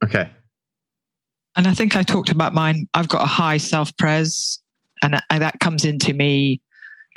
[0.04, 0.28] Okay.
[1.56, 2.88] And I think I talked about mine.
[2.94, 4.60] I've got a high self pres,
[5.02, 6.60] and that comes into me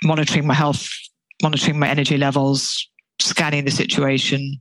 [0.04, 0.88] monitoring my health,
[1.42, 4.60] monitoring my energy levels, scanning the situation.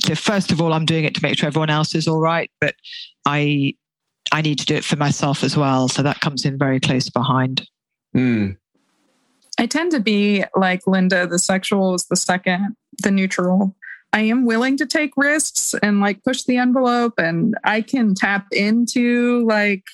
[0.00, 2.50] So first of all, I'm doing it to make sure everyone else is all right,
[2.60, 2.74] but
[3.26, 3.74] I
[4.30, 5.88] I need to do it for myself as well.
[5.88, 7.68] So that comes in very close behind.
[8.16, 8.56] Mm.
[9.58, 13.76] I tend to be like Linda, the sexual is the second, the neutral.
[14.12, 18.46] I am willing to take risks and like push the envelope and I can tap
[18.52, 19.84] into like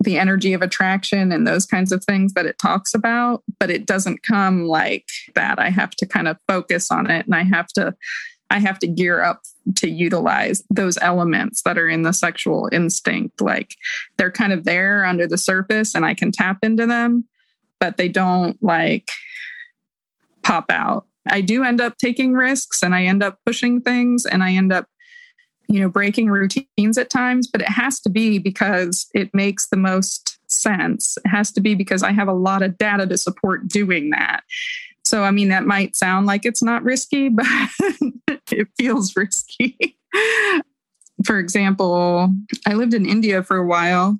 [0.00, 3.86] the energy of attraction and those kinds of things that it talks about, but it
[3.86, 5.58] doesn't come like that.
[5.58, 7.94] I have to kind of focus on it and I have to
[8.48, 9.42] I have to gear up
[9.76, 13.40] to utilize those elements that are in the sexual instinct.
[13.40, 13.74] Like
[14.16, 17.24] they're kind of there under the surface and I can tap into them,
[17.80, 19.10] but they don't like
[20.42, 21.06] pop out.
[21.28, 24.72] I do end up taking risks and I end up pushing things and I end
[24.72, 24.86] up,
[25.68, 29.76] you know, breaking routines at times, but it has to be because it makes the
[29.76, 31.18] most sense.
[31.24, 34.44] It has to be because I have a lot of data to support doing that.
[35.04, 37.46] So, I mean, that might sound like it's not risky, but
[38.50, 39.98] it feels risky.
[41.24, 42.32] for example,
[42.66, 44.18] I lived in India for a while,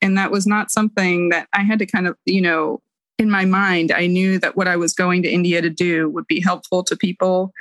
[0.00, 2.82] and that was not something that I had to kind of, you know,
[3.18, 6.26] in my mind, I knew that what I was going to India to do would
[6.26, 7.52] be helpful to people,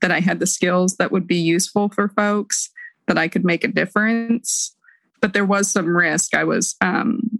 [0.00, 2.70] that I had the skills that would be useful for folks,
[3.06, 4.74] that I could make a difference.
[5.20, 6.34] But there was some risk.
[6.34, 7.38] I was um,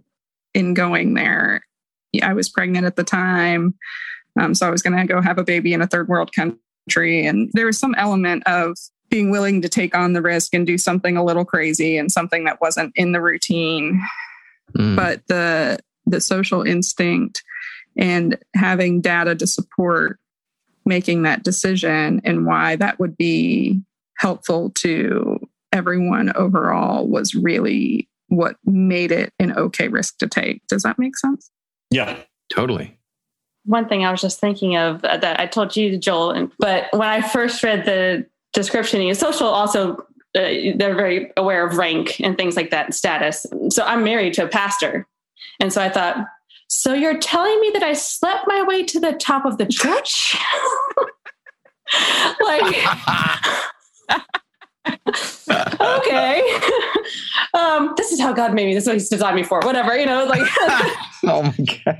[0.53, 1.65] in going there.
[2.21, 3.73] I was pregnant at the time.
[4.39, 7.25] Um, so I was going to go have a baby in a third world country.
[7.25, 8.77] And there was some element of
[9.09, 12.45] being willing to take on the risk and do something a little crazy and something
[12.45, 14.01] that wasn't in the routine.
[14.77, 14.95] Mm.
[14.95, 17.43] But the the social instinct
[17.97, 20.19] and having data to support
[20.85, 23.81] making that decision and why that would be
[24.17, 25.39] helpful to
[25.71, 30.65] everyone overall was really what made it an okay risk to take.
[30.67, 31.49] Does that make sense?
[31.89, 32.17] Yeah,
[32.53, 32.97] totally.
[33.65, 37.21] One thing I was just thinking of that I told you, Joel, but when I
[37.21, 39.97] first read the description, social also
[40.35, 43.45] uh, they're very aware of rank and things like that and status.
[43.69, 45.07] So I'm married to a pastor.
[45.59, 46.17] And so I thought,
[46.73, 50.35] so you're telling me that I slept my way to the top of the church?
[52.41, 52.85] like,
[55.79, 56.59] okay.
[57.55, 58.73] Um, this is how God made me.
[58.73, 59.59] This is what He's designed me for.
[59.59, 60.41] Whatever, you know, like.
[61.25, 61.99] oh my god.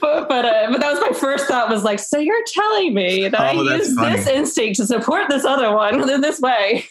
[0.00, 1.70] But but, uh, but that was my first thought.
[1.70, 4.16] Was like, so you're telling me that oh, I use funny.
[4.16, 6.84] this instinct to support this other one in this way?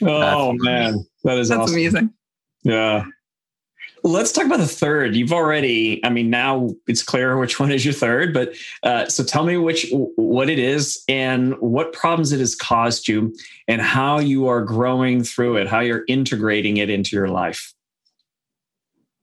[0.00, 1.74] oh man, that is that's awesome.
[1.74, 2.14] amazing.
[2.62, 3.04] Yeah.
[4.04, 5.14] Let's talk about the third.
[5.14, 9.22] You've already, I mean, now it's clear which one is your third, but uh, so
[9.22, 13.34] tell me which, what it is and what problems it has caused you
[13.68, 17.72] and how you are growing through it, how you're integrating it into your life.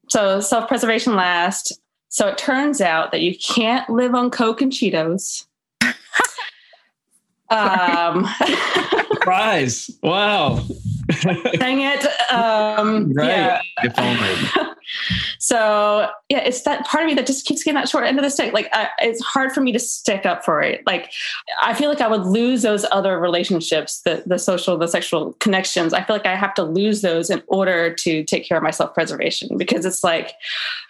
[0.07, 1.79] So, self preservation last.
[2.07, 5.45] So, it turns out that you can't live on Coke and Cheetos.
[7.49, 8.27] um,
[9.13, 9.91] Surprise.
[10.01, 10.65] Wow.
[11.59, 12.05] Dang it.
[12.31, 13.27] Um, right.
[13.27, 13.61] Yeah.
[15.37, 18.23] So yeah, it's that part of me that just keeps getting that short end of
[18.23, 18.53] the stick.
[18.53, 20.85] Like it's hard for me to stick up for it.
[20.85, 21.11] Like
[21.61, 25.93] I feel like I would lose those other relationships, the the social, the sexual connections.
[25.93, 28.71] I feel like I have to lose those in order to take care of my
[28.71, 30.33] self preservation because it's like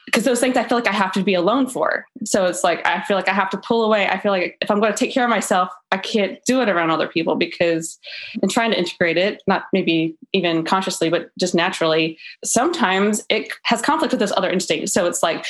[0.06, 2.06] because those things I feel like I have to be alone for.
[2.24, 4.08] So it's like I feel like I have to pull away.
[4.08, 6.70] I feel like if I'm going to take care of myself, I can't do it
[6.70, 8.00] around other people because
[8.42, 13.82] in trying to integrate it, not maybe even consciously, but just naturally, sometimes it has
[13.90, 14.94] conflict with those other instincts.
[14.94, 15.46] So it's like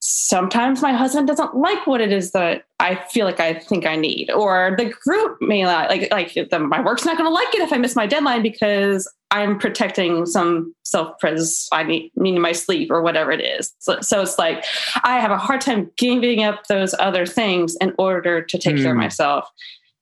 [0.00, 3.96] sometimes my husband doesn't like what it is that I feel like I think I
[3.96, 7.54] need, or the group may not like like the, my work's not going to like
[7.54, 12.40] it if I miss my deadline because I'm protecting some self pres I need meaning
[12.40, 13.74] my sleep or whatever it is.
[13.80, 14.64] So, so, it's like
[15.02, 18.82] I have a hard time giving up those other things in order to take mm.
[18.82, 19.02] care of hmm.
[19.02, 19.48] myself.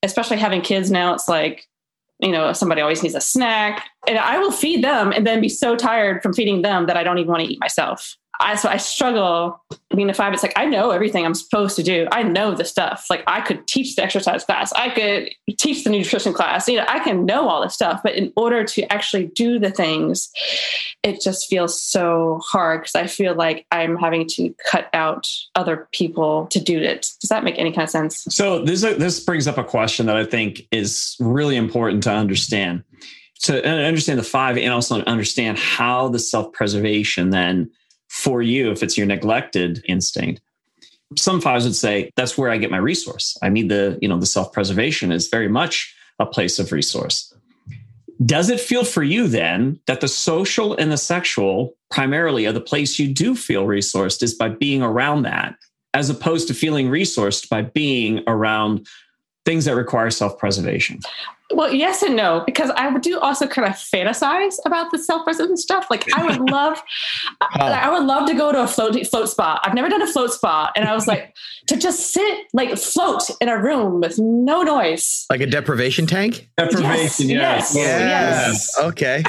[0.03, 1.67] Especially having kids now, it's like
[2.21, 5.49] you know somebody always needs a snack, and I will feed them and then be
[5.49, 8.17] so tired from feeding them that I don't even want to eat myself.
[8.41, 9.63] I so I struggle
[9.95, 10.33] being a five.
[10.33, 12.09] It's like I know everything I'm supposed to do.
[12.11, 13.07] I know the stuff.
[13.09, 14.73] Like I could teach the exercise class.
[14.73, 16.69] I could teach the nutrition class.
[16.69, 18.01] You know, I can know all this stuff.
[18.03, 20.31] But in order to actually do the things,
[21.03, 25.89] it just feels so hard because I feel like I'm having to cut out other
[25.93, 27.09] people to do it.
[27.21, 28.25] Does that make any kind of sense?
[28.31, 32.83] So this this brings up a question that I think is really important to understand.
[33.43, 37.71] To uh, understand the five and also understand how the self preservation then
[38.15, 40.41] for you if it's your neglected instinct.
[41.17, 43.37] Some fives would say that's where i get my resource.
[43.43, 47.35] I need the you know the self-preservation is very much a place of resource.
[48.25, 52.61] Does it feel for you then that the social and the sexual primarily are the
[52.61, 55.57] place you do feel resourced is by being around that,
[55.93, 58.87] as opposed to feeling resourced by being around
[59.45, 61.01] things that require self preservation?
[61.53, 65.87] Well, yes and no, because I do also kind of fantasize about the self-preservation stuff.
[65.91, 66.83] Like I would love,
[67.41, 69.61] I would love to go to a float float spa.
[69.63, 71.35] I've never done a float spa, and I was like,
[71.67, 76.49] to just sit like float in a room with no noise, like a deprivation tank.
[76.57, 78.07] Deprivation, yes, yes, yes.
[78.07, 78.79] yes.
[78.79, 79.23] Okay.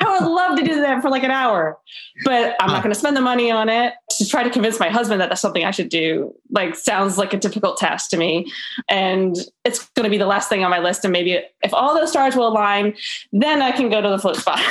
[0.00, 1.78] I would love to do that for like an hour,
[2.24, 4.88] but I'm not going to spend the money on it to try to convince my
[4.88, 6.34] husband that that's something I should do.
[6.50, 8.50] Like sounds like a difficult task to me,
[8.88, 11.04] and it's going to be the last thing on my list.
[11.04, 12.94] And maybe if all those stars will align,
[13.32, 14.60] then I can go to the float spot.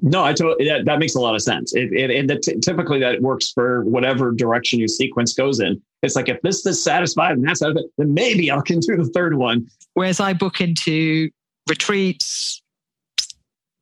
[0.00, 1.74] No, I totally that, that makes a lot of sense.
[1.74, 5.82] It, it, and t- typically that works for whatever direction your sequence goes in.
[6.02, 9.06] It's like if this is satisfied and that's satisfied, then maybe I'll can do the
[9.06, 9.66] third one.
[9.94, 11.30] Whereas I book into
[11.68, 12.62] retreats,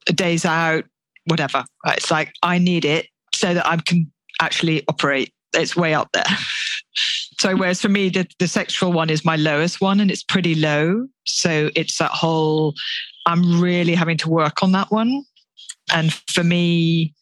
[0.06, 0.84] days out,
[1.26, 1.64] whatever.
[1.88, 5.34] It's like I need it so that I can actually operate.
[5.52, 6.24] It's way up there.
[7.38, 10.54] so whereas for me, the, the sexual one is my lowest one and it's pretty
[10.54, 11.06] low.
[11.26, 12.74] So it's that whole,
[13.26, 15.22] I'm really having to work on that one.
[15.92, 17.14] And for me,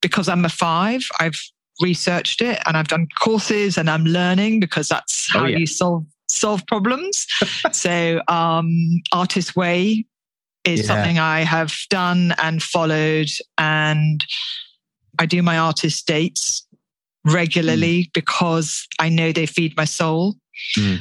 [0.00, 1.38] because I'm a five, I've
[1.80, 5.58] researched it and I've done courses and I'm learning because that's how Oh, yeah.
[5.58, 7.26] you solve solve problems.
[7.72, 8.70] so um
[9.12, 10.04] Artist Way
[10.64, 10.86] is Yeah.
[10.86, 14.22] something I have done and followed and
[15.18, 16.66] I do my artist dates
[17.24, 20.36] regularly because I know they feed my soul.
[20.76, 20.98] Mm.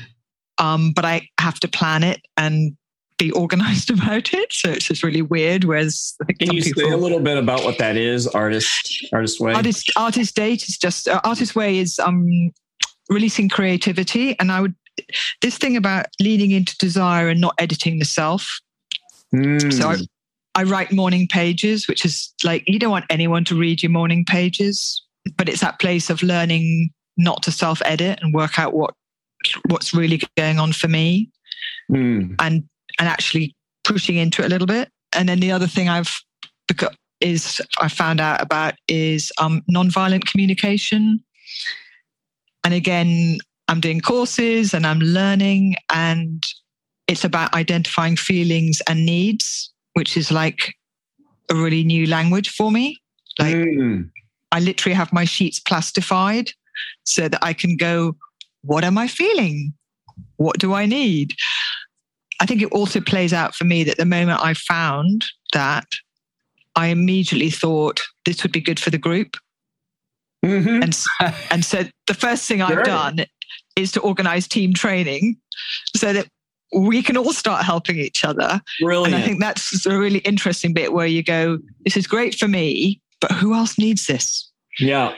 [0.57, 2.75] Um, but I have to plan it and
[3.17, 4.51] be organized about it.
[4.53, 5.63] So it's just really weird.
[5.63, 9.53] Whereas Can you say a little bit about what that is, artist artist way?
[9.53, 12.51] artist artist date is just uh, artist way is um
[13.09, 14.75] releasing creativity and i would
[15.41, 18.59] this thing about leaning into desire and not editing the self
[19.33, 19.73] Mm.
[19.73, 19.97] so I,
[20.55, 24.23] I write morning pages which is like you don't want anyone to read your morning
[24.25, 25.01] pages
[25.35, 28.93] but it's that place of learning not to self edit and work out what
[29.67, 31.29] what's really going on for me
[31.91, 32.35] Mm.
[32.39, 32.63] and
[32.99, 33.55] and actually
[33.85, 34.89] pushing into it a little bit.
[35.13, 36.13] And then the other thing I've
[37.21, 41.19] is I found out about is um, nonviolent communication.
[42.63, 43.37] And again,
[43.69, 46.43] I'm doing courses and I'm learning, and
[47.07, 50.75] it's about identifying feelings and needs, which is like
[51.49, 52.99] a really new language for me.
[53.39, 54.09] Like Mm.
[54.51, 56.51] I literally have my sheets plastified
[57.03, 58.15] so that I can go,
[58.61, 59.73] what am I feeling?
[60.37, 61.33] What do I need?
[62.39, 65.87] I think it also plays out for me that the moment I found that,
[66.75, 69.35] I immediately thought this would be good for the group.
[70.45, 70.83] Mhm.
[70.83, 71.07] And, s-
[71.49, 72.79] and so the first thing Sure.
[72.79, 73.25] I've done
[73.75, 75.37] is to organize team training
[75.95, 76.27] so that
[76.75, 78.61] we can all start helping each other.
[78.79, 79.13] Brilliant.
[79.15, 82.47] And I think that's a really interesting bit where you go, this is great for
[82.47, 84.51] me, but who else needs this?
[84.79, 85.13] yeah.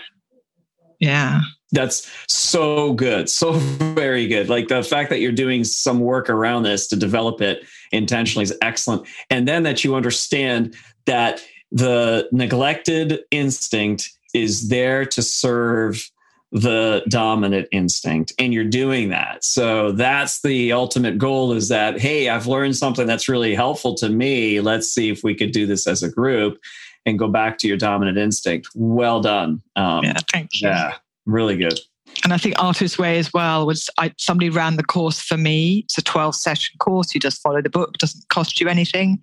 [1.00, 1.42] Yeah.
[1.72, 3.30] That's so good.
[3.30, 4.50] So very good.
[4.50, 8.58] Like the fact that you're doing some work around this to develop it intentionally is
[8.62, 9.08] excellent.
[9.30, 10.76] And then that you understand
[11.06, 11.42] that
[11.72, 16.10] the neglected instinct is there to serve
[16.52, 19.44] the dominant instinct and you're doing that.
[19.44, 24.10] So that's the ultimate goal is that hey, I've learned something that's really helpful to
[24.10, 24.60] me.
[24.60, 26.58] Let's see if we could do this as a group
[27.06, 28.70] and go back to your dominant instinct.
[28.76, 29.62] Well done.
[29.76, 30.18] Um, Yeah.
[30.32, 30.70] Thank you.
[30.70, 30.96] yeah,
[31.26, 31.80] really good.
[32.24, 35.84] And I think Artist Way as well was I, somebody ran the course for me.
[35.86, 37.14] It's a 12 session course.
[37.14, 39.20] You just follow the book, doesn't cost you anything.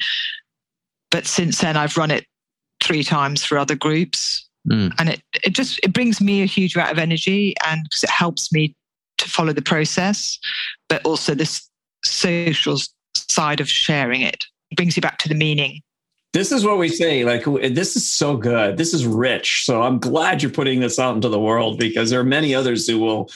[1.11, 2.27] But since then, I've run it
[2.83, 4.49] three times for other groups.
[4.69, 4.93] Mm.
[4.99, 8.11] And it, it just it brings me a huge amount of energy and because it
[8.11, 8.75] helps me
[9.19, 10.39] to follow the process,
[10.89, 11.69] but also this
[12.05, 12.79] social
[13.15, 14.45] side of sharing it.
[14.71, 15.81] It brings you back to the meaning.
[16.37, 17.25] This is what we say.
[17.25, 18.77] Like, this is so good.
[18.77, 19.65] This is rich.
[19.65, 22.87] So I'm glad you're putting this out into the world because there are many others
[22.87, 23.31] who will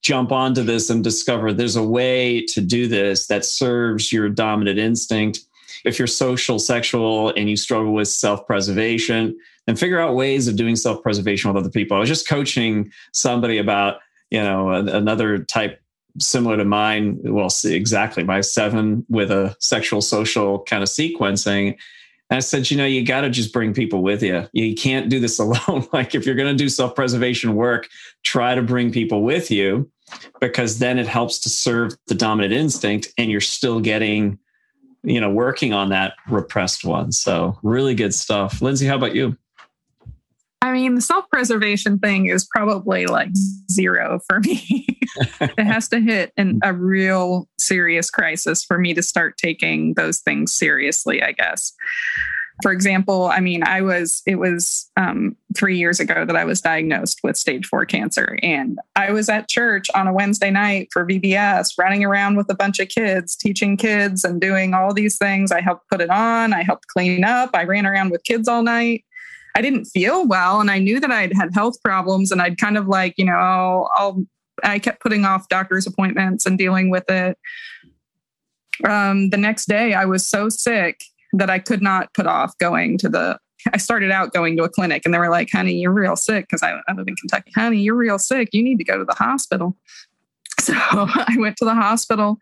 [0.00, 4.78] jump onto this and discover there's a way to do this that serves your dominant
[4.78, 5.40] instinct.
[5.84, 10.56] If you're social, sexual, and you struggle with self preservation, then figure out ways of
[10.56, 11.98] doing self preservation with other people.
[11.98, 13.98] I was just coaching somebody about,
[14.30, 15.82] you know, another type
[16.18, 17.18] similar to mine.
[17.24, 21.76] Well, exactly my seven with a sexual, social kind of sequencing.
[22.30, 24.46] I said, you know, you got to just bring people with you.
[24.52, 25.86] You can't do this alone.
[25.92, 27.88] like if you're going to do self-preservation work,
[28.22, 29.90] try to bring people with you
[30.40, 34.38] because then it helps to serve the dominant instinct and you're still getting,
[35.02, 37.12] you know, working on that repressed one.
[37.12, 38.60] So really good stuff.
[38.60, 39.36] Lindsay, how about you?
[40.60, 43.30] I mean, the self preservation thing is probably like
[43.70, 44.86] zero for me.
[45.40, 50.18] it has to hit an, a real serious crisis for me to start taking those
[50.18, 51.72] things seriously, I guess.
[52.60, 56.60] For example, I mean, I was, it was um, three years ago that I was
[56.60, 58.36] diagnosed with stage four cancer.
[58.42, 62.56] And I was at church on a Wednesday night for VBS, running around with a
[62.56, 65.52] bunch of kids, teaching kids and doing all these things.
[65.52, 68.64] I helped put it on, I helped clean up, I ran around with kids all
[68.64, 69.04] night.
[69.54, 70.60] I didn't feel well.
[70.60, 72.30] And I knew that I'd had health problems.
[72.30, 74.26] And I'd kind of like, you know, I'll, I'll
[74.62, 77.38] I kept putting off doctor's appointments and dealing with it.
[78.88, 81.00] Um, the next day, I was so sick
[81.32, 83.38] that I could not put off going to the.
[83.72, 86.46] I started out going to a clinic and they were like, honey, you're real sick.
[86.46, 87.50] Because I, I live in Kentucky.
[87.54, 88.50] Honey, you're real sick.
[88.52, 89.76] You need to go to the hospital.
[90.68, 92.38] So I went to the hospital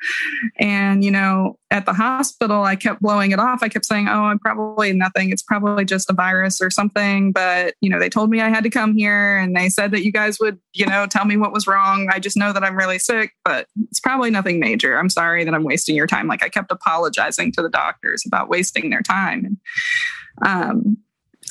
[0.58, 3.62] and, you know, at the hospital, I kept blowing it off.
[3.62, 5.30] I kept saying, oh, I'm probably nothing.
[5.30, 7.30] It's probably just a virus or something.
[7.30, 10.04] But, you know, they told me I had to come here and they said that
[10.04, 12.08] you guys would, you know, tell me what was wrong.
[12.12, 14.98] I just know that I'm really sick, but it's probably nothing major.
[14.98, 16.26] I'm sorry that I'm wasting your time.
[16.26, 19.44] Like I kept apologizing to the doctors about wasting their time.
[19.44, 19.56] And,
[20.44, 20.96] um,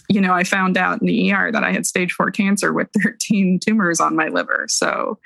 [0.10, 2.90] you know, I found out in the ER that I had stage four cancer with
[3.02, 4.66] 13 tumors on my liver.
[4.68, 5.20] So,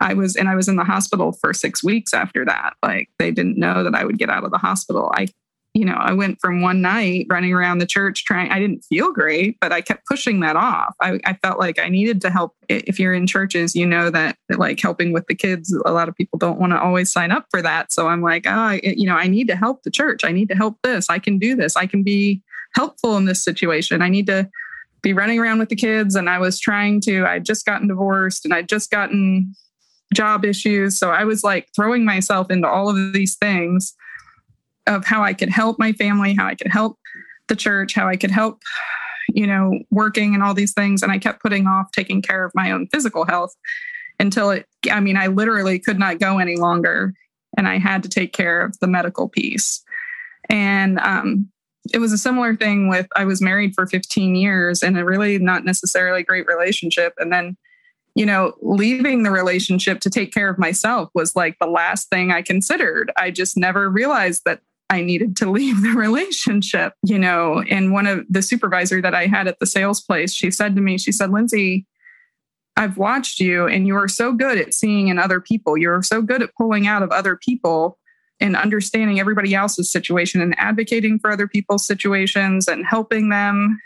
[0.00, 2.74] I was, and I was in the hospital for six weeks after that.
[2.82, 5.10] Like they didn't know that I would get out of the hospital.
[5.14, 5.28] I,
[5.74, 9.12] you know, I went from one night running around the church trying, I didn't feel
[9.12, 10.94] great, but I kept pushing that off.
[11.00, 12.54] I, I felt like I needed to help.
[12.68, 16.16] If you're in churches, you know that like helping with the kids, a lot of
[16.16, 17.92] people don't want to always sign up for that.
[17.92, 20.24] So I'm like, oh, I, you know, I need to help the church.
[20.24, 21.08] I need to help this.
[21.10, 21.76] I can do this.
[21.76, 22.42] I can be
[22.74, 24.02] helpful in this situation.
[24.02, 24.48] I need to
[25.02, 26.16] be running around with the kids.
[26.16, 29.54] And I was trying to, I'd just gotten divorced and I'd just gotten
[30.14, 30.98] job issues.
[30.98, 33.94] So I was like throwing myself into all of these things
[34.86, 36.98] of how I could help my family, how I could help
[37.48, 38.62] the church, how I could help,
[39.28, 41.02] you know, working and all these things.
[41.02, 43.54] And I kept putting off taking care of my own physical health
[44.18, 47.12] until it, I mean, I literally could not go any longer.
[47.56, 49.82] And I had to take care of the medical piece.
[50.48, 51.50] And um,
[51.92, 55.38] it was a similar thing with I was married for 15 years in a really
[55.38, 57.14] not necessarily great relationship.
[57.18, 57.56] And then
[58.18, 62.32] you know, leaving the relationship to take care of myself was like the last thing
[62.32, 63.12] I considered.
[63.16, 64.60] I just never realized that
[64.90, 67.62] I needed to leave the relationship, you know.
[67.70, 70.82] And one of the supervisor that I had at the sales place, she said to
[70.82, 71.86] me, she said, Lindsay,
[72.76, 75.78] I've watched you and you are so good at seeing in other people.
[75.78, 78.00] You're so good at pulling out of other people
[78.40, 83.80] and understanding everybody else's situation and advocating for other people's situations and helping them.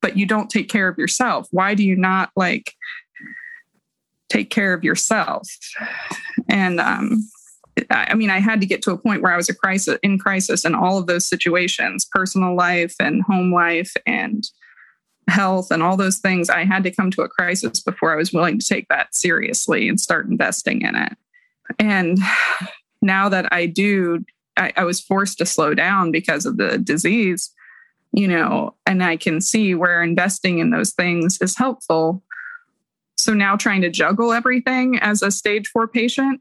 [0.00, 1.48] But you don't take care of yourself.
[1.50, 2.76] Why do you not like
[4.28, 5.48] take care of yourself.
[6.48, 7.28] And um,
[7.90, 10.18] I mean, I had to get to a point where I was a crisis in
[10.18, 14.44] crisis in all of those situations, personal life and home life and
[15.28, 16.50] health and all those things.
[16.50, 19.88] I had to come to a crisis before I was willing to take that seriously
[19.88, 21.16] and start investing in it.
[21.78, 22.18] And
[23.02, 24.24] now that I do,
[24.56, 27.52] I, I was forced to slow down because of the disease,
[28.12, 32.22] you know, and I can see where investing in those things is helpful
[33.18, 36.40] so now trying to juggle everything as a stage four patient,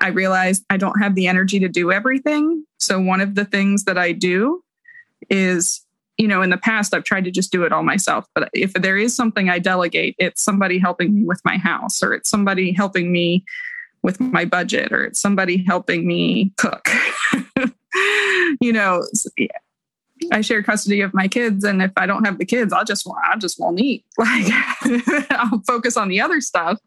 [0.00, 2.64] I realized I don't have the energy to do everything.
[2.78, 4.62] So one of the things that I do
[5.30, 5.84] is,
[6.18, 8.26] you know, in the past, I've tried to just do it all myself.
[8.34, 12.12] But if there is something I delegate, it's somebody helping me with my house, or
[12.12, 13.44] it's somebody helping me
[14.02, 16.88] with my budget, or it's somebody helping me cook.
[18.60, 19.02] you know,
[20.32, 23.08] I share custody of my kids, and if I don't have the kids, I'll just
[23.24, 24.04] I just won't eat.
[24.18, 24.46] Like
[25.30, 26.78] I'll focus on the other stuff,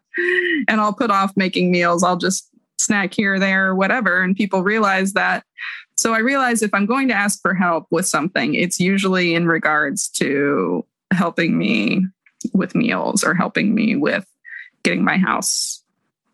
[0.68, 2.02] and I'll put off making meals.
[2.02, 4.22] I'll just snack here there, whatever.
[4.22, 5.44] And people realize that.
[5.96, 9.48] So I realize if I'm going to ask for help with something, it's usually in
[9.48, 12.06] regards to helping me
[12.52, 14.24] with meals or helping me with
[14.84, 15.82] getting my house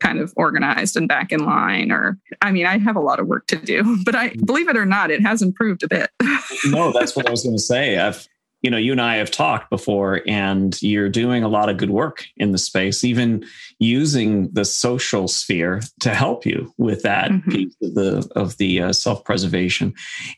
[0.01, 3.27] kind of organized and back in line or i mean i have a lot of
[3.27, 6.11] work to do but i believe it or not it has improved a bit.
[6.67, 7.99] No that's what i was going to say.
[7.99, 8.29] I've
[8.63, 11.91] you know you and i have talked before and you're doing a lot of good
[11.91, 13.45] work in the space even
[13.79, 17.51] using the social sphere to help you with that mm-hmm.
[17.51, 19.95] piece of the of the uh, self-preservation.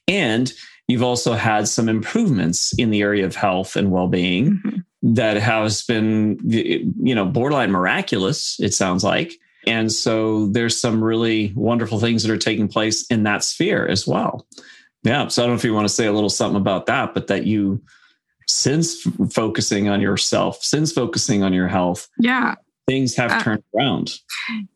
[0.09, 0.53] And
[0.89, 5.15] you've also had some improvements in the area of health and well-being mm-hmm.
[5.15, 11.53] that has been you know borderline miraculous it sounds like and so there's some really
[11.57, 14.47] wonderful things that are taking place in that sphere as well.
[15.03, 15.29] Yeah.
[15.29, 17.27] So I don't know if you want to say a little something about that, but
[17.27, 17.83] that you,
[18.49, 19.03] since
[19.33, 22.55] focusing on yourself, since focusing on your health, yeah,
[22.87, 24.15] things have uh, turned around.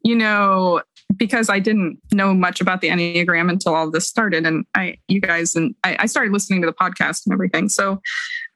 [0.03, 0.83] You know,
[1.17, 4.47] because I didn't know much about the Enneagram until all this started.
[4.47, 7.69] And I, you guys, and I, I started listening to the podcast and everything.
[7.69, 8.01] So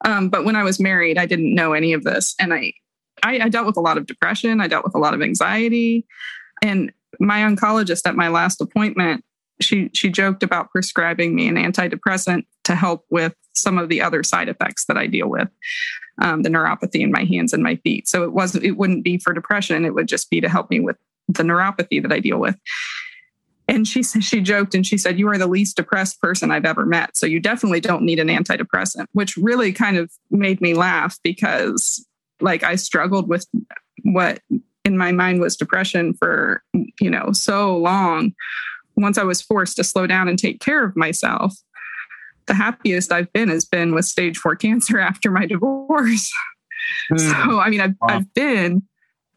[0.05, 2.35] Um, but when I was married, I didn't know any of this.
[2.39, 2.74] And I,
[3.25, 4.61] I, I dealt with a lot of depression.
[4.61, 6.07] I dealt with a lot of anxiety.
[6.62, 9.25] And my oncologist at my last appointment,
[9.61, 14.22] she she joked about prescribing me an antidepressant to help with some of the other
[14.22, 15.49] side effects that I deal with,
[16.20, 18.09] um, the neuropathy in my hands and my feet.
[18.09, 20.81] So it wasn't it wouldn't be for depression; it would just be to help me
[20.81, 20.97] with
[21.29, 22.57] the neuropathy that I deal with.
[23.66, 26.66] And she said she joked and she said, "You are the least depressed person I've
[26.66, 30.75] ever met, so you definitely don't need an antidepressant." Which really kind of made me
[30.75, 32.05] laugh because,
[32.45, 33.47] like, I struggled with
[34.05, 34.40] what
[34.84, 36.62] in my mind was depression for
[37.01, 38.34] you know so long
[38.97, 41.55] once I was forced to slow down and take care of myself,
[42.47, 46.32] the happiest I've been has been with stage four cancer after my divorce.
[47.11, 47.18] Mm.
[47.18, 48.09] So, I mean, I've, wow.
[48.09, 48.82] I've been,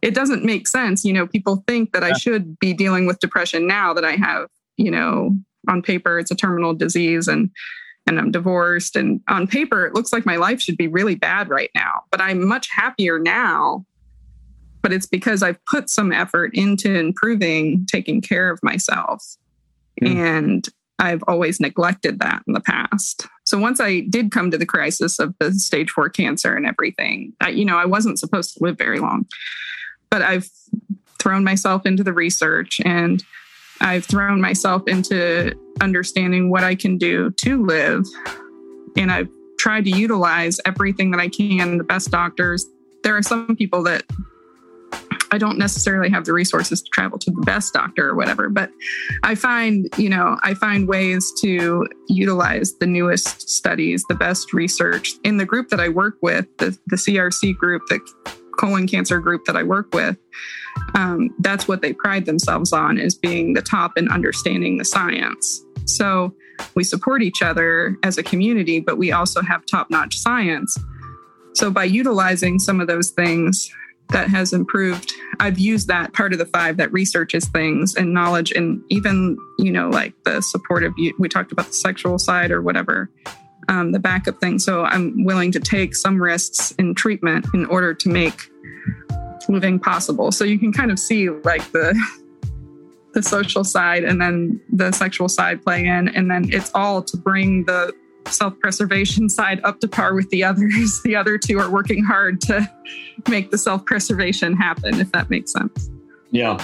[0.01, 1.03] it doesn't make sense.
[1.03, 2.10] You know, people think that yeah.
[2.10, 5.38] I should be dealing with depression now that I have, you know,
[5.68, 7.49] on paper, it's a terminal disease and,
[8.08, 8.95] and I'm divorced.
[8.95, 12.22] And on paper, it looks like my life should be really bad right now, but
[12.22, 13.86] I'm much happier now.
[14.82, 19.24] But it's because I've put some effort into improving taking care of myself.
[20.01, 20.16] Mm.
[20.16, 23.28] And I've always neglected that in the past.
[23.45, 27.34] So once I did come to the crisis of the stage four cancer and everything,
[27.41, 29.28] I, you know, I wasn't supposed to live very long,
[30.10, 30.49] but I've
[31.20, 33.24] thrown myself into the research and
[33.80, 38.06] I've thrown myself into understanding what I can do to live.
[38.96, 42.66] And I've tried to utilize everything that I can, the best doctors.
[43.04, 44.04] There are some people that
[45.32, 48.72] I don't necessarily have the resources to travel to the best doctor or whatever, but
[49.24, 55.14] I find, you know, I find ways to utilize the newest studies, the best research.
[55.24, 58.00] In the group that I work with, the, the CRC group, the
[58.58, 60.18] colon cancer group that I work with,
[60.95, 65.64] um, that's what they pride themselves on is being the top in understanding the science.
[65.86, 66.34] So
[66.76, 70.78] we support each other as a community, but we also have top notch science.
[71.53, 73.72] So by utilizing some of those things,
[74.10, 75.14] that has improved.
[75.39, 79.72] I've used that part of the five that researches things and knowledge, and even, you
[79.72, 83.10] know, like the supportive, we talked about the sexual side or whatever,
[83.70, 84.59] um, the backup thing.
[84.59, 88.49] So I'm willing to take some risks in treatment in order to make
[89.49, 90.32] living possible.
[90.32, 91.97] So you can kind of see like the,
[93.13, 97.18] the social side and then the sexual side play in, and then it's all to
[97.18, 97.93] bring the
[98.28, 101.01] self preservation side up to par with the others.
[101.07, 102.70] The other two are working hard to
[103.30, 105.89] make the self preservation happen, if that makes sense.
[106.32, 106.63] Yeah.